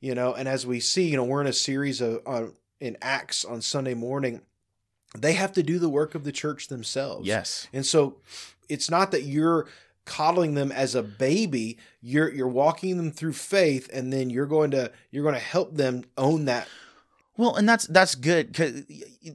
[0.00, 2.46] You know, and as we see, you know, we're in a series of uh,
[2.80, 4.42] in Acts on Sunday morning.
[5.16, 7.26] They have to do the work of the church themselves.
[7.26, 7.68] Yes.
[7.72, 8.16] And so
[8.68, 9.66] it's not that you're
[10.04, 14.70] coddling them as a baby you're you're walking them through faith and then you're going
[14.70, 16.68] to you're going to help them own that
[17.36, 18.84] well and that's that's good cuz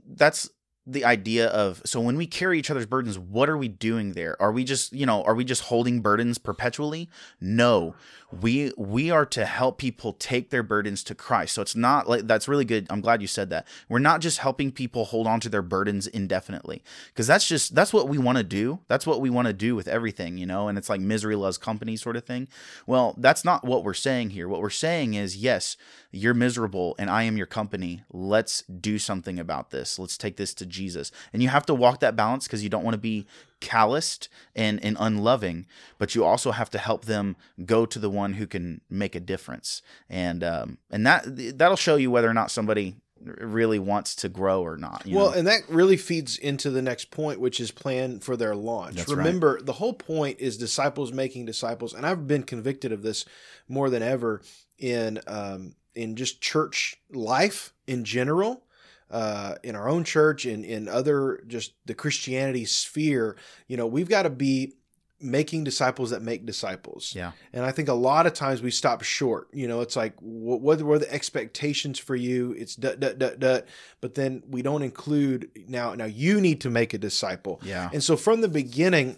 [0.08, 0.50] that's
[0.88, 4.42] the idea of so when we carry each other's burdens what are we doing there?
[4.42, 7.10] Are we just you know are we just holding burdens perpetually?
[7.40, 7.96] No
[8.40, 11.56] we we are to help people take their burdens to christ.
[11.56, 12.88] So it's not like that's really good.
[12.90, 13.68] I'm glad you said that.
[13.90, 17.94] We're not just helping people hold on to their burdens indefinitely because that's just that's
[17.94, 18.80] what we want to do.
[18.88, 21.58] That's what we want to do with everything you know and it's like misery loves
[21.58, 22.48] company sort of thing.
[22.86, 24.48] Well that's not what we're saying here.
[24.48, 25.76] What we're saying is yes
[26.14, 28.04] you're miserable and i am your company.
[28.12, 30.00] Let's do something about this.
[30.00, 31.12] Let's take this to jesus.
[31.34, 33.26] And you have to walk that balance because you don't want to be
[33.62, 35.66] calloused and, and unloving,
[35.98, 39.20] but you also have to help them go to the one who can make a
[39.20, 39.82] difference.
[40.10, 41.24] And um, and that
[41.58, 45.06] that'll show you whether or not somebody really wants to grow or not.
[45.06, 45.38] well, know?
[45.38, 48.96] and that really feeds into the next point, which is plan for their launch.
[48.96, 49.66] That's Remember, right.
[49.66, 53.26] the whole point is disciples making disciples, and I've been convicted of this
[53.68, 54.42] more than ever
[54.78, 58.64] in um, in just church life in general
[59.12, 63.36] uh, in our own church and in other just the Christianity sphere,
[63.68, 64.74] you know, we've got to be
[65.20, 67.14] making disciples that make disciples.
[67.16, 67.32] Yeah.
[67.54, 69.50] And I think a lot of times we stop short.
[69.54, 72.54] You know, it's like, what, what were the expectations for you?
[72.58, 73.68] It's dut, dut, dut, dut.
[74.00, 77.62] But then we don't include now, now you need to make a disciple.
[77.64, 77.90] Yeah.
[77.94, 79.18] And so from the beginning,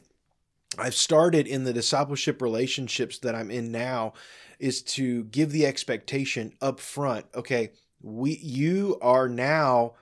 [0.77, 4.13] I've started in the discipleship relationships that I'm in now
[4.60, 7.25] is to give the expectation up front.
[7.36, 7.71] Okay
[8.04, 9.94] we you are now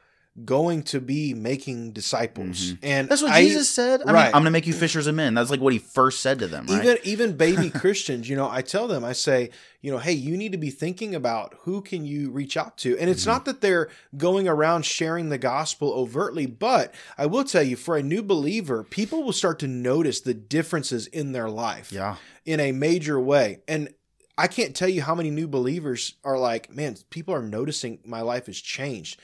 [0.45, 2.73] going to be making disciples.
[2.81, 4.01] And That's what I- Jesus said.
[4.01, 4.25] I mean, right.
[4.27, 5.33] I'm going to make you fishers of men.
[5.33, 6.83] That's like what he first said to them, right?
[6.85, 9.49] even even baby christians you know i tell them i say
[9.81, 12.97] you know hey you need to be thinking about who can you reach out to
[12.97, 13.31] and it's Mm-hmm.
[13.31, 17.97] not that they're going around sharing the gospel overtly but i will tell you for
[17.97, 22.15] a new believer people will start to notice the differences in their life yeah.
[22.45, 23.93] in a major way and
[24.37, 28.21] i can't tell you how many new believers are like man people are noticing my
[28.21, 29.19] life has changed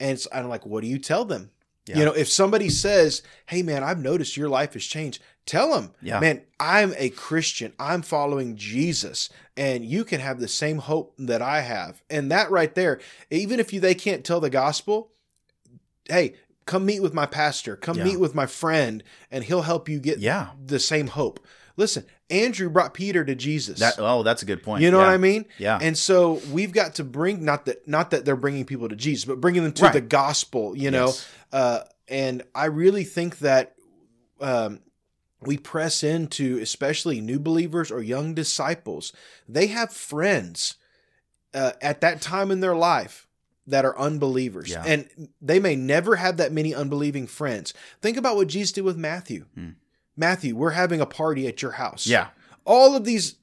[0.00, 1.50] and it's, i'm like what do you tell them
[1.86, 1.98] Yeah.
[1.98, 5.92] you know if somebody says hey man i've noticed your life has changed tell them
[6.00, 6.20] Yeah.
[6.20, 11.42] man i'm a christian i'm following jesus and you can have the same hope that
[11.42, 15.10] i have and that right there even if you they can't tell the gospel
[16.08, 18.04] hey come meet with my pastor come Yeah.
[18.04, 20.50] meet with my friend and he'll help you get Yeah.
[20.64, 21.44] the same hope
[21.76, 24.82] listen andrew brought peter to jesus That oh, that's a good point.
[24.82, 25.06] you know yeah.
[25.06, 25.78] what i mean Yeah.
[25.80, 29.24] and so we've got to bring not that not that they're bringing people to jesus
[29.26, 29.92] but bringing them to Right.
[29.92, 31.28] the gospel you know Yes.
[31.52, 33.74] uh, and i really think that
[34.40, 34.80] um,
[35.40, 39.12] we press into especially new believers or young disciples
[39.48, 40.74] they have friends
[41.54, 43.28] uh, at that time in their life
[43.66, 44.82] that are unbelievers Yeah.
[44.86, 45.08] and
[45.40, 49.44] they may never have that many unbelieving friends think about what jesus did with matthew
[49.54, 49.70] Hmm.
[50.16, 52.28] Matthew we're having a party at your house Yeah.
[52.64, 53.36] all of these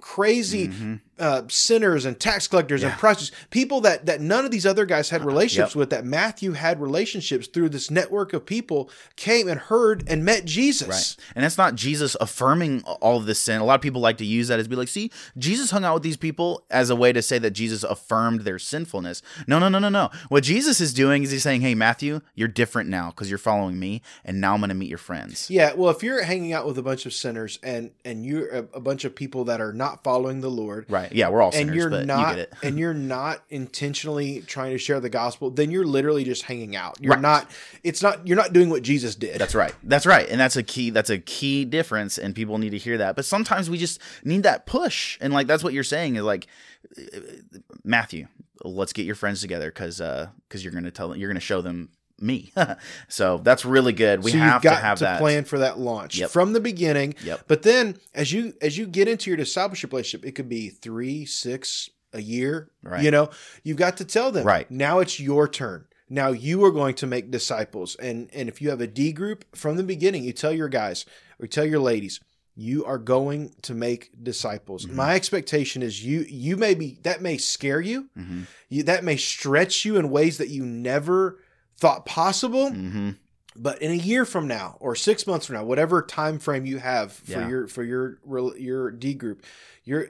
[0.00, 1.00] crazy Mhm.
[1.18, 5.10] Uh, sinners and tax collectors and prostitutes, people that that none of these other guys
[5.10, 5.76] had relationships Yep.
[5.76, 10.44] with, that Matthew had relationships through this network of people, came and heard and met
[10.44, 10.88] Jesus.
[10.88, 11.16] Right.
[11.34, 13.60] And that's not Jesus affirming all of this sin.
[13.60, 15.94] A lot of people like to use that as be like, see, Jesus hung out
[15.94, 19.22] with these people as a way to say that Jesus affirmed their sinfulness.
[19.46, 20.10] No, no, no, no, no.
[20.28, 23.78] What Jesus is doing is he's saying, hey, Matthew, you're different now because you're following
[23.78, 25.50] me, and now I'm going to meet your friends.
[25.50, 28.58] Yeah, well, if you're hanging out with a bunch of sinners and and you're a,
[28.74, 31.05] a bunch of people that are not following the Lord, Right.
[31.12, 32.52] Yeah, we're all and you're but you not get it.
[32.62, 36.98] and you're not intentionally trying to share the gospel, then you're literally just hanging out.
[37.00, 37.20] You're Right.
[37.20, 37.50] not.
[37.84, 38.26] It's not.
[38.26, 39.38] You're not doing what Jesus did.
[39.40, 39.74] That's right.
[39.82, 40.28] That's right.
[40.28, 43.16] And that's a key that's a key difference and people need to hear that.
[43.16, 45.18] But sometimes we just need that push.
[45.20, 46.46] And like that's what you're saying is like
[47.84, 48.28] Matthew,
[48.64, 51.34] let's get your friends together cuz uh cuz you're going to tell them you're going
[51.36, 51.88] to show them
[52.20, 52.52] me.
[53.08, 54.22] so that's really good.
[54.24, 55.18] We so have to have that.
[55.20, 56.30] plan for that launch Yep.
[56.30, 57.14] from the beginning.
[57.24, 57.42] Yep.
[57.46, 61.24] But then as you as you get into your discipleship relationship, it could be three,
[61.26, 62.70] six, a year.
[62.82, 63.02] Right.
[63.02, 63.30] You know,
[63.62, 64.46] you've got to tell them.
[64.46, 64.70] Right.
[64.70, 65.86] Now it's your turn.
[66.08, 67.96] Now you are going to make disciples.
[67.96, 71.04] And and if you have a D group from the beginning, you tell your guys
[71.38, 72.20] or you tell your ladies,
[72.54, 74.86] you are going to make disciples.
[74.86, 74.92] Mhm.
[74.94, 78.08] My expectation is you you may be that may scare you.
[78.18, 78.46] Mhm.
[78.70, 81.38] You that may stretch you in ways that you never
[81.78, 83.16] thought possible Mhm.
[83.54, 86.78] but in a year from now or six months from now whatever time frame you
[86.78, 87.48] have for Yeah.
[87.48, 88.18] your for your
[88.58, 89.42] your d group
[89.84, 90.08] you're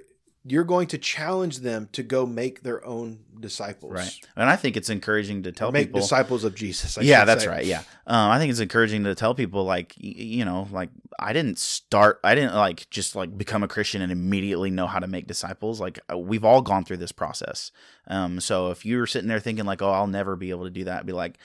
[0.48, 4.20] you're going to challenge them to go make their own disciples Right.
[4.37, 7.24] And I think it's encouraging to tell people make people disciples of jesus I yeah,
[7.24, 7.50] that's say.
[7.50, 7.64] right.
[7.64, 11.59] Yeah, um, I think it's encouraging to tell people like you know, like I didn't
[11.59, 15.26] start, I didn't like just like become a Christian and immediately know how to make
[15.26, 15.80] disciples.
[15.80, 17.72] Like uh, we've all gone through this process.
[18.09, 20.85] Um, so if you're sitting there thinking like, oh, I'll never be able to do
[20.85, 21.38] that, be like,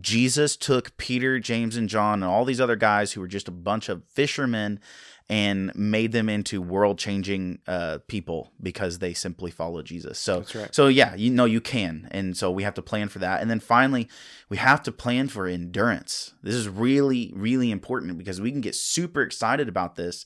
[0.00, 3.52] Jesus took Peter, James, and John and all these other guys who were just a
[3.52, 4.80] bunch of fishermen
[5.28, 10.18] and made them into world changing uh, people because they simply followed Jesus.
[10.18, 10.74] So That's right.
[10.74, 13.40] so yeah, you know you can, and so we have to plan for that.
[13.42, 14.08] And then finally,
[14.48, 16.34] we have to plan for endurance.
[16.42, 20.24] This is really really important because we can get super excited about this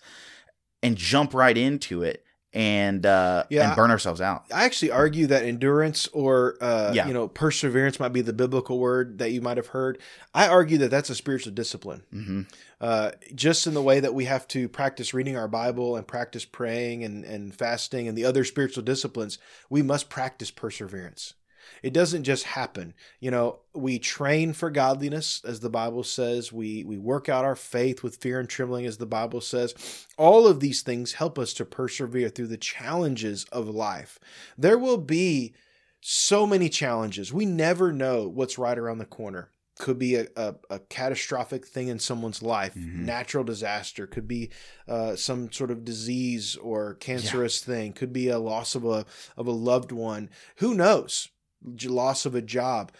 [0.82, 4.44] and jump right into it and uh, Yeah, and burn ourselves out.
[4.52, 7.06] I actually argue that endurance or uh, Yeah.
[7.06, 9.98] you know perseverance might be the biblical word that you might have heard.
[10.34, 12.02] I argue that that's a spiritual discipline.
[12.12, 12.42] hmm
[12.80, 16.46] uh, just in the way that we have to practice reading our Bible and practice
[16.46, 19.36] praying and, and fasting and the other spiritual disciplines,
[19.68, 21.34] we must practice perseverance.
[21.82, 22.94] It doesn't just happen.
[23.20, 26.52] You know, we train for godliness, as the Bible says.
[26.52, 29.74] We we work out our faith with fear and trembling, as the Bible says.
[30.18, 34.18] All of these things help us to persevere through the challenges of life.
[34.58, 35.54] There will be
[36.00, 37.32] so many challenges.
[37.32, 39.50] We never know what's right around the corner.
[39.78, 42.96] Could be a, a, a catastrophic thing in someone's life, Mhm.
[43.06, 44.50] natural disaster, could be
[44.86, 49.06] uh, some sort of disease or cancerous thing, could be a loss of a
[49.38, 50.28] of a loved one.
[50.56, 51.28] Who knows?
[51.62, 52.92] Loss of a job.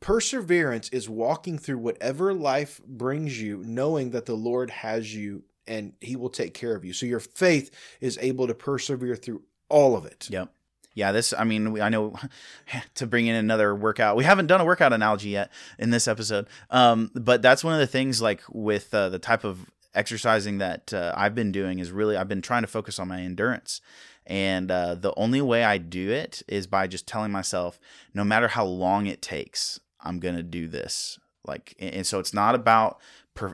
[0.00, 5.94] Perseverance is walking through whatever life brings you, knowing that the Lord has you and
[6.00, 6.92] He will take care of you.
[6.92, 7.70] So your faith
[8.00, 10.28] is able to persevere through all of it.
[10.30, 10.52] Yep.
[10.94, 11.34] Yeah, this.
[11.36, 12.14] I mean, I know
[12.94, 14.16] to bring in another workout.
[14.16, 17.80] We haven't done a workout analogy yet in this episode, um, but that's one of
[17.80, 18.22] the things.
[18.22, 22.28] Like with uh, the type of exercising that uh, I've been doing is really I've
[22.28, 23.82] been trying to focus on my endurance,
[24.26, 27.78] and uh, the only way I do it is by just telling myself,
[28.12, 31.18] no matter how long it takes, I'm gonna do this.
[31.44, 33.00] Like, and so it's not about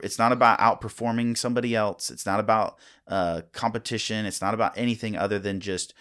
[0.03, 2.11] it's not about outperforming somebody else.
[2.11, 4.27] It's not about uh, competition.
[4.27, 5.93] It's not about anything other than just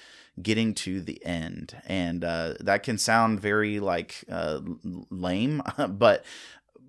[0.41, 1.75] getting to the end.
[1.85, 6.25] And uh, that can sound very like uh, lame, but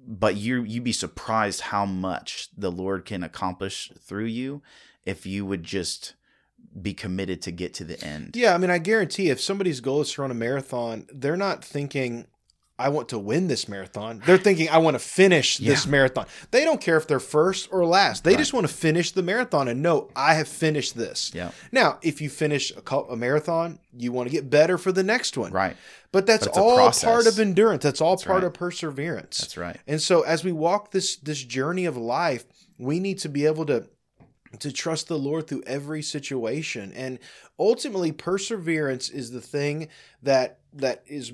[0.06, 4.62] but you you'd be surprised how much the Lord can accomplish through you
[5.04, 6.14] if you would just
[6.80, 8.34] be committed to get to the end.
[8.36, 11.64] Yeah, I mean, I guarantee if somebody's goal is to run a marathon, they're not
[11.64, 12.26] thinking,
[12.78, 14.22] I want to win this marathon.
[14.26, 16.26] They're thinking, I want to finish this marathon.
[16.50, 18.24] They don't care if they're first or last.
[18.24, 18.38] They Right.
[18.38, 21.30] just want to finish the marathon and know, I have finished this.
[21.34, 21.50] Yeah.
[21.70, 25.36] Now, if you finish a, a marathon, you want to get better for the next
[25.36, 25.52] one.
[25.52, 25.76] Right.
[26.10, 27.82] But that's But all part of endurance.
[27.84, 28.44] That's all part right.
[28.44, 29.38] of perseverance.
[29.38, 29.76] That's right.
[29.86, 32.44] And so as we walk this this journey of life,
[32.78, 33.86] we need to be able to
[34.58, 36.92] to trust the Lord through every situation.
[36.94, 37.18] And
[37.58, 39.88] ultimately perseverance is the thing
[40.22, 41.32] that that is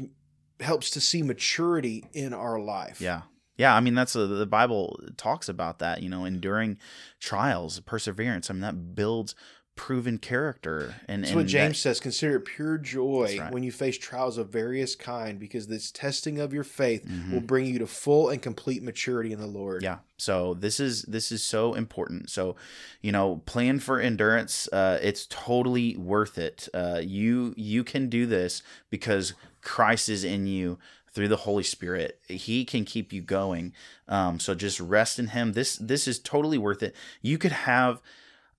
[0.61, 3.01] helps to see maturity in our life.
[3.01, 3.23] Yeah.
[3.57, 6.79] Yeah, I mean that's a, the Bible talks about that, you know, enduring
[7.19, 8.49] trials, perseverance.
[8.51, 9.35] I mean that builds
[9.79, 12.01] proven character and That's and what James that- says.
[12.01, 13.51] Consider it pure joy right.
[13.53, 17.33] when you face trials of various kind, because this testing of your faith Mhm.
[17.33, 19.83] will bring you to full and complete maturity in the Lord.
[19.83, 19.99] Yeah.
[20.19, 22.29] So this is this is so important.
[22.29, 22.57] So,
[23.01, 24.69] you know, plan for endurance.
[24.73, 26.69] Uh, it's totally worth it.
[26.75, 30.79] Uh, you you can do this because Christ is in you
[31.13, 32.21] through the Holy Spirit.
[32.29, 33.73] He can keep you going.
[34.09, 35.53] Um, so just rest in Him.
[35.53, 36.95] This this is totally worth it.
[37.23, 38.01] You could have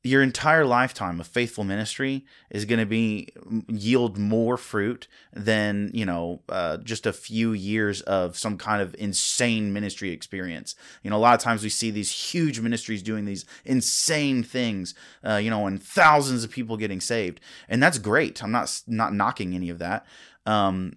[0.02, 3.28] your entire lifetime of faithful ministry is going to be
[3.68, 8.96] yield more fruit than you know uh, just a few years of some kind of
[8.98, 10.76] insane ministry experience.
[11.04, 14.94] You know a lot of times we see these huge ministries doing these insane things
[15.24, 18.42] uh, you know and thousands of people getting saved and that's great.
[18.42, 20.06] I'm not not knocking any of that
[20.46, 20.94] um,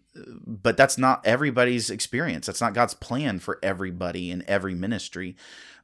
[0.46, 2.46] but that's not everybody's experience.
[2.46, 5.34] That's not god's plan for everybody in every ministry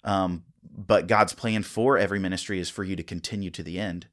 [0.04, 0.44] um,
[0.76, 4.06] but God's plan for every ministry is for you to continue to the end.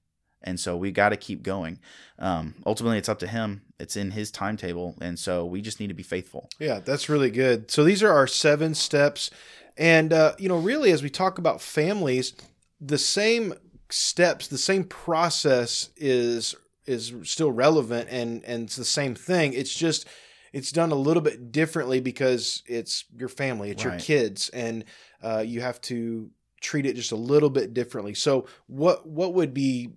[0.43, 1.79] And so we got to keep going.
[2.19, 3.63] Um, ultimately, it's up to Him.
[3.79, 6.49] It's in His timetable, and so we just need to be faithful.
[6.59, 7.71] Yeah, that's really good.
[7.71, 9.31] So these are our seven steps.
[9.75, 12.33] And, uh, you know, really, as we talk about families,
[12.79, 13.55] the same
[13.89, 19.53] steps, the same process is is still relevant and and it's the same thing.
[19.53, 20.07] It's just
[20.53, 24.85] it's done a little bit differently because it's your family, it's your kids, and
[25.21, 26.29] uh, you have to
[26.65, 28.13] treat it just a little bit differently.
[28.13, 29.91] So what what would be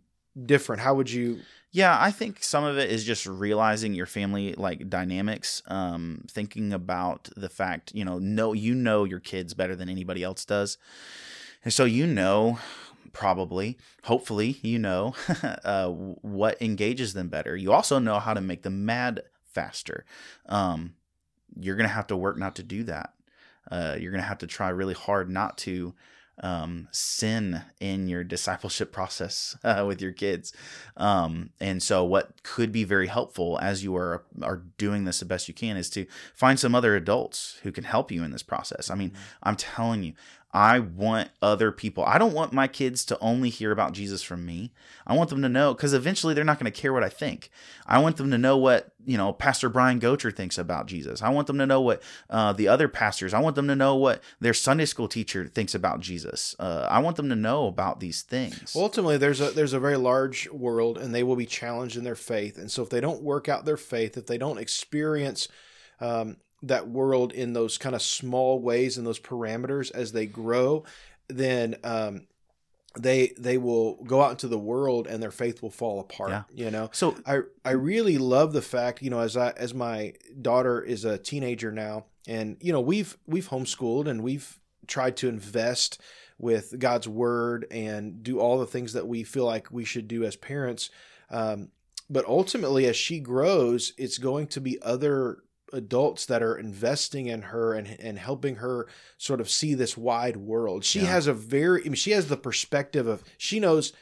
[0.47, 0.83] different?
[0.83, 1.41] How would you?
[1.71, 6.73] Yeah, I think some of it is just realizing your family like dynamics, um, thinking
[6.73, 10.79] about the fact, you know, no you know your kids better than anybody else does.
[11.65, 12.59] And so you know
[13.13, 15.15] probably, hopefully, you know
[15.65, 17.57] uh, what engages them better.
[17.57, 20.05] You also know how to make them mad faster.
[20.47, 20.95] Um,
[21.59, 23.15] you're going to have to work not to do that.
[23.71, 25.95] Uh, you're going to have to try really hard not to
[26.41, 30.53] um, sin in your discipleship process uh, with your kids.
[30.97, 35.27] Um, and so, what could be very helpful as you are are doing this the
[35.27, 38.43] best you can is to find some other adults who can help you in this
[38.43, 38.91] process.
[38.91, 39.13] I mean,
[39.43, 40.13] I'm telling you,
[40.53, 42.05] I want other people.
[42.05, 44.73] I don't want my kids to only hear about Jesus from me.
[45.07, 47.51] I want them to know because eventually they're not going to care what I think.
[47.87, 51.21] I want them to know what you know Pastor Brian Gocher thinks about Jesus.
[51.21, 53.35] I want them to know what uh, the other pastors.
[53.35, 56.57] I want them to know what their Sunday school teacher thinks about Jesus.
[56.59, 58.75] Uh, I want them to know about these things.
[58.75, 62.15] Ultimately, there's a there's a very large world, and they will be challenged in their
[62.15, 62.57] faith.
[62.57, 65.49] And so, if they don't work out their faith, if they don't experience
[66.01, 70.85] um, that world in those kind of small ways and those parameters as they grow,
[71.29, 72.27] then um,
[72.99, 76.31] they they will go out into the world, and their faith will fall apart.
[76.31, 76.43] Yeah.
[76.53, 80.15] You know, so I I really love the fact, you know, as I as my
[80.41, 85.29] daughter is a teenager now, and you know, we've we've homeschooled and we've tried to
[85.29, 86.01] invest
[86.39, 90.25] with God's word and do all the things that we feel like we should do
[90.25, 90.91] as parents.
[91.31, 91.71] Um,
[92.09, 95.43] but ultimately, as she grows, it's going to be other
[95.73, 98.87] adults that are investing in her and and helping her
[99.19, 100.85] sort of see this wide world.
[100.85, 101.07] She Yeah.
[101.07, 103.93] has a very I mean, she has the perspective of she knows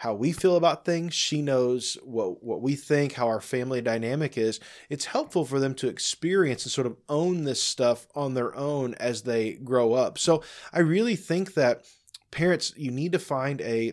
[0.00, 1.14] how we feel about things.
[1.14, 4.60] She knows what what we think, how our family dynamic is.
[4.90, 8.94] It's helpful for them to experience and sort of own this stuff on their own
[8.94, 10.18] as they grow up.
[10.18, 11.84] So I really think that
[12.30, 13.92] parents, you need to find a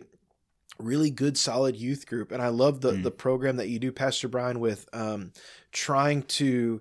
[0.80, 3.04] really good solid youth group and i love the Mm.
[3.04, 5.30] the program that you do pastor brian with um
[5.70, 6.80] trying to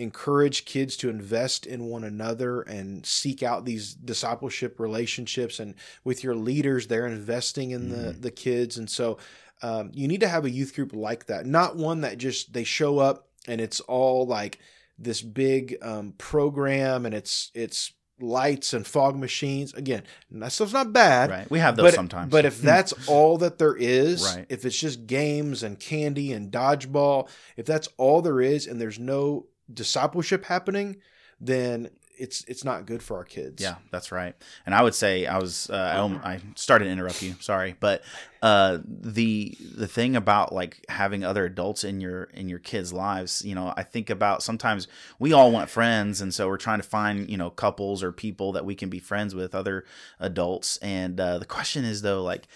[0.00, 5.74] encourage kids to invest in one another and seek out these discipleship relationships and
[6.04, 8.22] with your leaders they're investing in the Mhm.
[8.22, 9.18] the kids and so
[9.62, 12.64] um, you need to have a youth group like that not one that just they
[12.64, 14.58] show up and it's all like
[14.98, 17.92] this big um, program and it's it's
[18.22, 19.72] lights and fog machines.
[19.72, 21.30] Again, that stuff's not bad.
[21.30, 21.50] Right.
[21.50, 22.30] We have those but, sometimes.
[22.30, 24.44] But if that's all that there is, Right.
[24.50, 28.98] if it's just games and candy and dodgeball, if that's all there is and there's
[28.98, 30.96] no discipleship happening,
[31.40, 31.90] then
[32.20, 33.62] it's it's not good for our kids.
[33.62, 34.36] Yeah, that's right.
[34.66, 37.34] And I would say I was uh, I, I started to interrupt you.
[37.40, 38.02] Sorry, but
[38.42, 43.42] uh, the the thing about like having other adults in your in your kids' lives,
[43.44, 44.86] you know, I think about sometimes
[45.18, 48.52] we all want friends, and so we're trying to find you know couples or people
[48.52, 49.86] that we can be friends with, other
[50.18, 50.76] adults.
[50.78, 52.46] And uh, the question is though, like.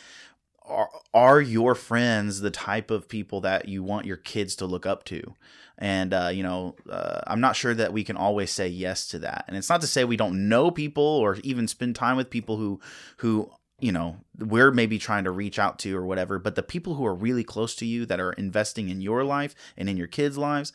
[0.67, 4.87] Are, are your friends the type of people that you want your kids to look
[4.87, 5.35] up to?
[5.79, 9.19] And uh, you know uh, i'm not sure that we can always say yes to
[9.21, 9.45] that.
[9.49, 12.57] And it's not to say we don't know people or even spend time with people
[12.57, 12.81] who
[13.19, 13.51] who
[13.81, 17.05] you know we're maybe trying to reach out to or whatever but the people who
[17.05, 20.39] are really close to you that are investing in your life and in your kids
[20.39, 20.73] lives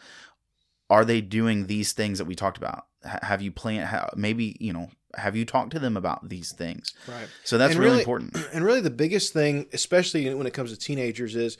[0.89, 2.85] are they doing these things that we talked about?
[3.05, 6.51] H- have you planned how, maybe you know have you talked to them about these
[6.51, 6.93] things?
[7.07, 7.27] Right.
[7.43, 8.37] so that's really, really- important.
[8.53, 11.57] And really, the biggest thing, especially when it comes to teenagers, is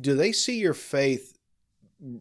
[0.00, 1.35] do they see your faith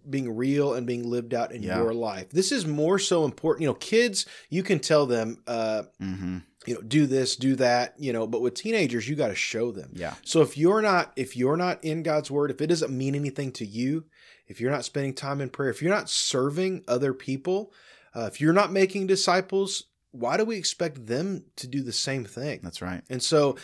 [0.09, 1.77] being real and being lived out in Yeah.
[1.81, 2.29] your life?
[2.29, 3.63] This is more so important.
[3.63, 7.93] You know, kids, you can tell them, uh, hmm you know, do this, do that.
[7.99, 9.91] You know, but with teenagers, you got to show them.
[9.93, 13.13] yeah So if you're not if you're not in God's word, if it doesn't mean
[13.13, 14.05] anything to you,
[14.47, 17.71] if you're not spending time in prayer, if you're not serving other people,
[18.15, 22.23] uh, if you're not making disciples, why do we expect them to do the same
[22.25, 22.61] thing?
[22.63, 23.57] that's right And so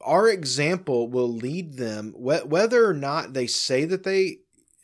[0.00, 4.38] our example will lead them wh- whether or not they say that they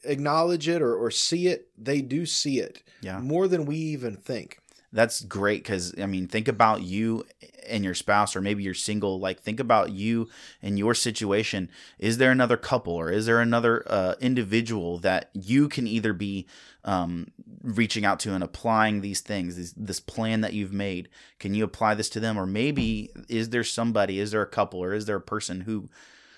[0.06, 3.18] acknowledge it or, or see it, they do see it yeah.
[3.18, 4.58] more than we even think.
[4.92, 7.24] that's great because i mean think about you
[7.68, 10.28] and your spouse or maybe you're single like think about you
[10.62, 11.70] and your situation.
[11.98, 16.46] Is there another couple or is there another uh, individual that you can either be
[16.84, 17.28] um,
[17.62, 21.08] reaching out to and applying these things this, this plan that you've made?
[21.38, 22.38] Can you apply this to them?
[22.38, 25.88] Or maybe is there somebody is there a couple or is there a person who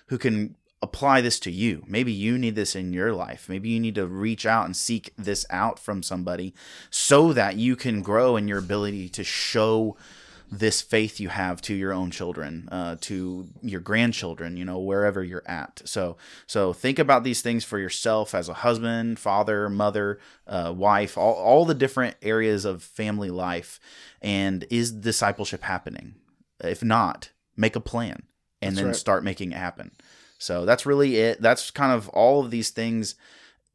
[0.07, 1.83] who can apply this to you.
[1.87, 3.49] Maybe you need this in your life.
[3.49, 6.55] Maybe you need to reach out and seek this out from somebody
[6.91, 9.97] so that you can grow in your ability to show
[10.51, 15.23] this faith you have to your own children, uh, to your grandchildren, you know, wherever
[15.23, 15.83] you're at.
[15.85, 16.17] So,
[16.47, 21.35] so think about these things for yourself as a husband, father, mother, uh, wife, all,
[21.35, 23.79] all the different areas of family life.
[24.23, 26.15] And is discipleship happening?
[26.61, 28.23] If not, make a plan
[28.63, 28.97] and That's then right.
[28.97, 29.93] start making it happen.
[30.39, 31.43] So that's really it.
[31.43, 33.17] That's kind of all of these things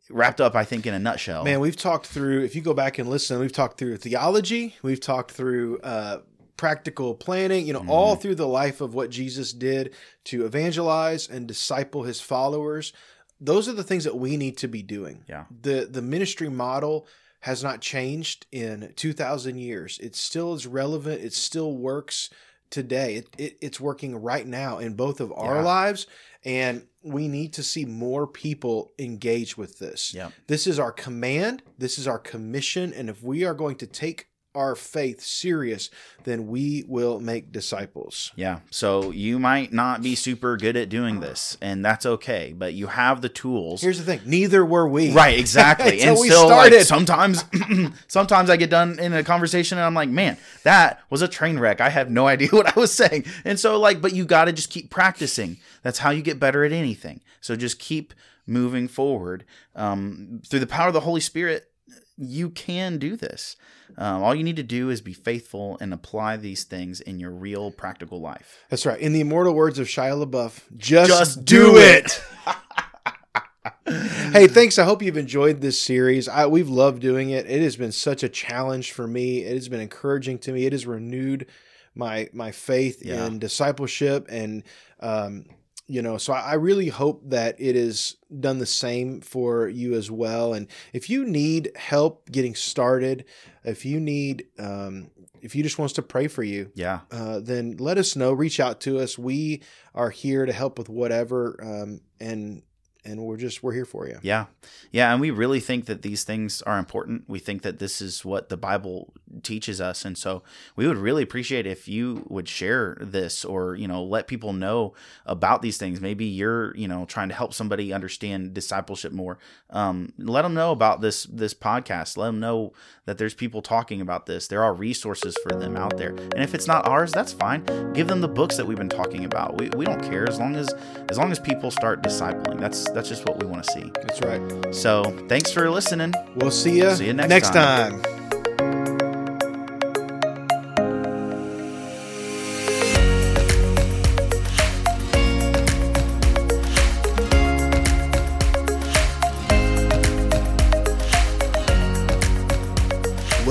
[0.09, 1.43] wrapped up, I think, in a nutshell.
[1.43, 4.99] Man, we've talked through, if you go back and listen, we've talked through theology, we've
[4.99, 6.19] talked through uh,
[6.57, 9.93] practical planning, you know, all through the life of what Jesus did
[10.25, 12.93] to evangelize and disciple his followers.
[13.39, 15.25] Those are the things that we need to be doing.
[15.27, 15.45] Yeah.
[15.61, 17.07] The the ministry model
[17.41, 19.99] has not changed in 2000 years.
[19.99, 22.29] It still is relevant, it still works
[22.73, 23.15] today.
[23.15, 25.63] It, it it's working right now in both of our Yeah.
[25.63, 26.07] lives
[26.43, 30.13] and we need to see more people engage with this.
[30.13, 30.31] Yeah.
[30.47, 34.27] This is our command, this is our commission, and if we are going to take
[34.55, 35.89] our faith serious,
[36.23, 38.31] then we will make disciples.
[38.35, 38.59] Yeah.
[38.69, 42.87] So you might not be super good at doing this, and that's okay, but you
[42.87, 43.81] have the tools.
[43.81, 45.11] Here's the thing: neither were we.
[45.13, 46.01] Right, exactly.
[46.03, 46.77] And we still, started.
[46.77, 47.45] like, sometimes,
[48.07, 51.57] sometimes I get done in a conversation and I'm like, man, that was a train
[51.59, 51.79] wreck.
[51.79, 53.25] I have no idea what I was saying.
[53.45, 55.57] And so, like, but you got to just keep practicing.
[55.81, 57.21] That's how you get better at anything.
[57.41, 58.13] So just keep
[58.45, 59.45] moving forward
[59.75, 61.69] um, through the power of the Holy Spirit.
[62.17, 63.55] You can do this.
[63.97, 67.31] Um, all you need to do is be faithful and apply these things in your
[67.31, 68.59] real practical life.
[68.69, 68.99] That's right.
[68.99, 72.21] In the immortal words of Shia LaBeouf, just, Just do do it.
[74.33, 74.77] hey, thanks.
[74.79, 76.27] I hope you've enjoyed this series.
[76.27, 77.49] I, we've loved doing it.
[77.49, 79.39] It has been such a challenge for me.
[79.43, 80.65] It has been encouraging to me.
[80.65, 81.47] It has renewed
[81.95, 83.25] my my faith Yeah.
[83.27, 84.63] in discipleship, and
[84.99, 85.45] um,
[85.87, 90.09] you know, so I, really hope that it is done the same for you as
[90.09, 90.53] well.
[90.53, 93.25] And if you need help getting started,
[93.63, 95.11] if you need, um,
[95.41, 97.01] if you just wants to pray for you, Yeah.
[97.11, 98.31] uh, then let us know.
[98.31, 99.17] Reach out to us.
[99.17, 99.61] We
[99.93, 102.63] are here to help with whatever, um, and
[103.05, 104.17] and we're just we're here for you.
[104.21, 104.45] Yeah.
[104.91, 105.11] Yeah.
[105.11, 107.25] And we really think that these things are important.
[107.27, 109.13] We think that this is what the Bible
[109.43, 110.05] teaches us.
[110.05, 110.43] And so
[110.75, 114.93] we would really appreciate if you would share this or, you know, let people know
[115.25, 116.01] about these things.
[116.01, 119.37] Maybe you're, you know, trying to help somebody understand discipleship more.
[119.69, 122.17] Um, let them know about this this podcast.
[122.17, 122.73] Let them know
[123.05, 124.47] that there's people talking about this.
[124.47, 126.09] There are resources for them out there.
[126.09, 127.63] And if it's not ours, that's fine.
[127.93, 129.57] Give them the books that we've been talking about.
[129.59, 130.73] We, we don't care as long as
[131.09, 132.59] as long as people start discipling.
[132.59, 133.91] That's that's just what we want to see.
[133.95, 134.73] That's right.
[134.73, 136.13] So thanks for listening.
[136.35, 138.01] We'll see you, See you next next time.
[138.01, 138.22] time.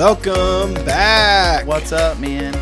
[0.03, 1.64] Welcome back.
[1.64, 2.53] What's up, man?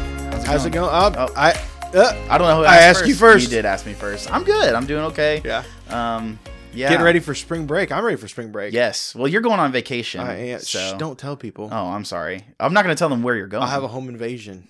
[0.45, 0.91] How's it going?
[0.93, 1.33] Oh, Oh.
[1.35, 1.53] I
[1.95, 3.37] uh, I don't know who I asked asked you first.
[3.37, 3.45] first.
[3.45, 4.31] You did ask me first.
[4.31, 4.75] I'm good.
[4.75, 5.41] I'm doing okay.
[5.43, 5.65] yeah.
[5.89, 6.39] Um.
[6.75, 6.91] Yeah.
[6.91, 7.93] Getting ready for spring break.
[7.93, 8.75] I'm ready for spring break.
[8.75, 9.15] Yes.
[9.15, 10.21] Well, you're going on vacation.
[10.21, 10.61] I am.
[10.61, 10.79] So.
[10.79, 11.71] Shh, don't tell people.
[11.73, 12.45] Oh, I'm sorry.
[12.61, 13.63] I'm not going to tell them where you're going.
[13.63, 14.69] I'll have a home invasion.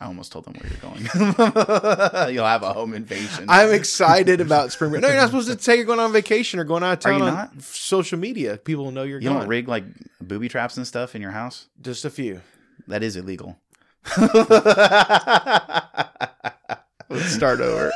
[0.00, 1.04] I almost told them where you're going.
[2.34, 3.44] You'll have a home invasion.
[3.48, 5.02] I'm excited about spring break.
[5.02, 7.10] No, you're not supposed to say you're going on vacation or going out of Are
[7.10, 7.62] town you on not?
[7.62, 8.56] social media.
[8.58, 9.38] People will know you're you going.
[9.40, 9.84] don't rig like
[10.20, 11.68] booby traps and stuff in your house.
[11.80, 12.40] Just a few.
[12.88, 13.56] That is illegal.
[17.08, 17.92] Let's start over.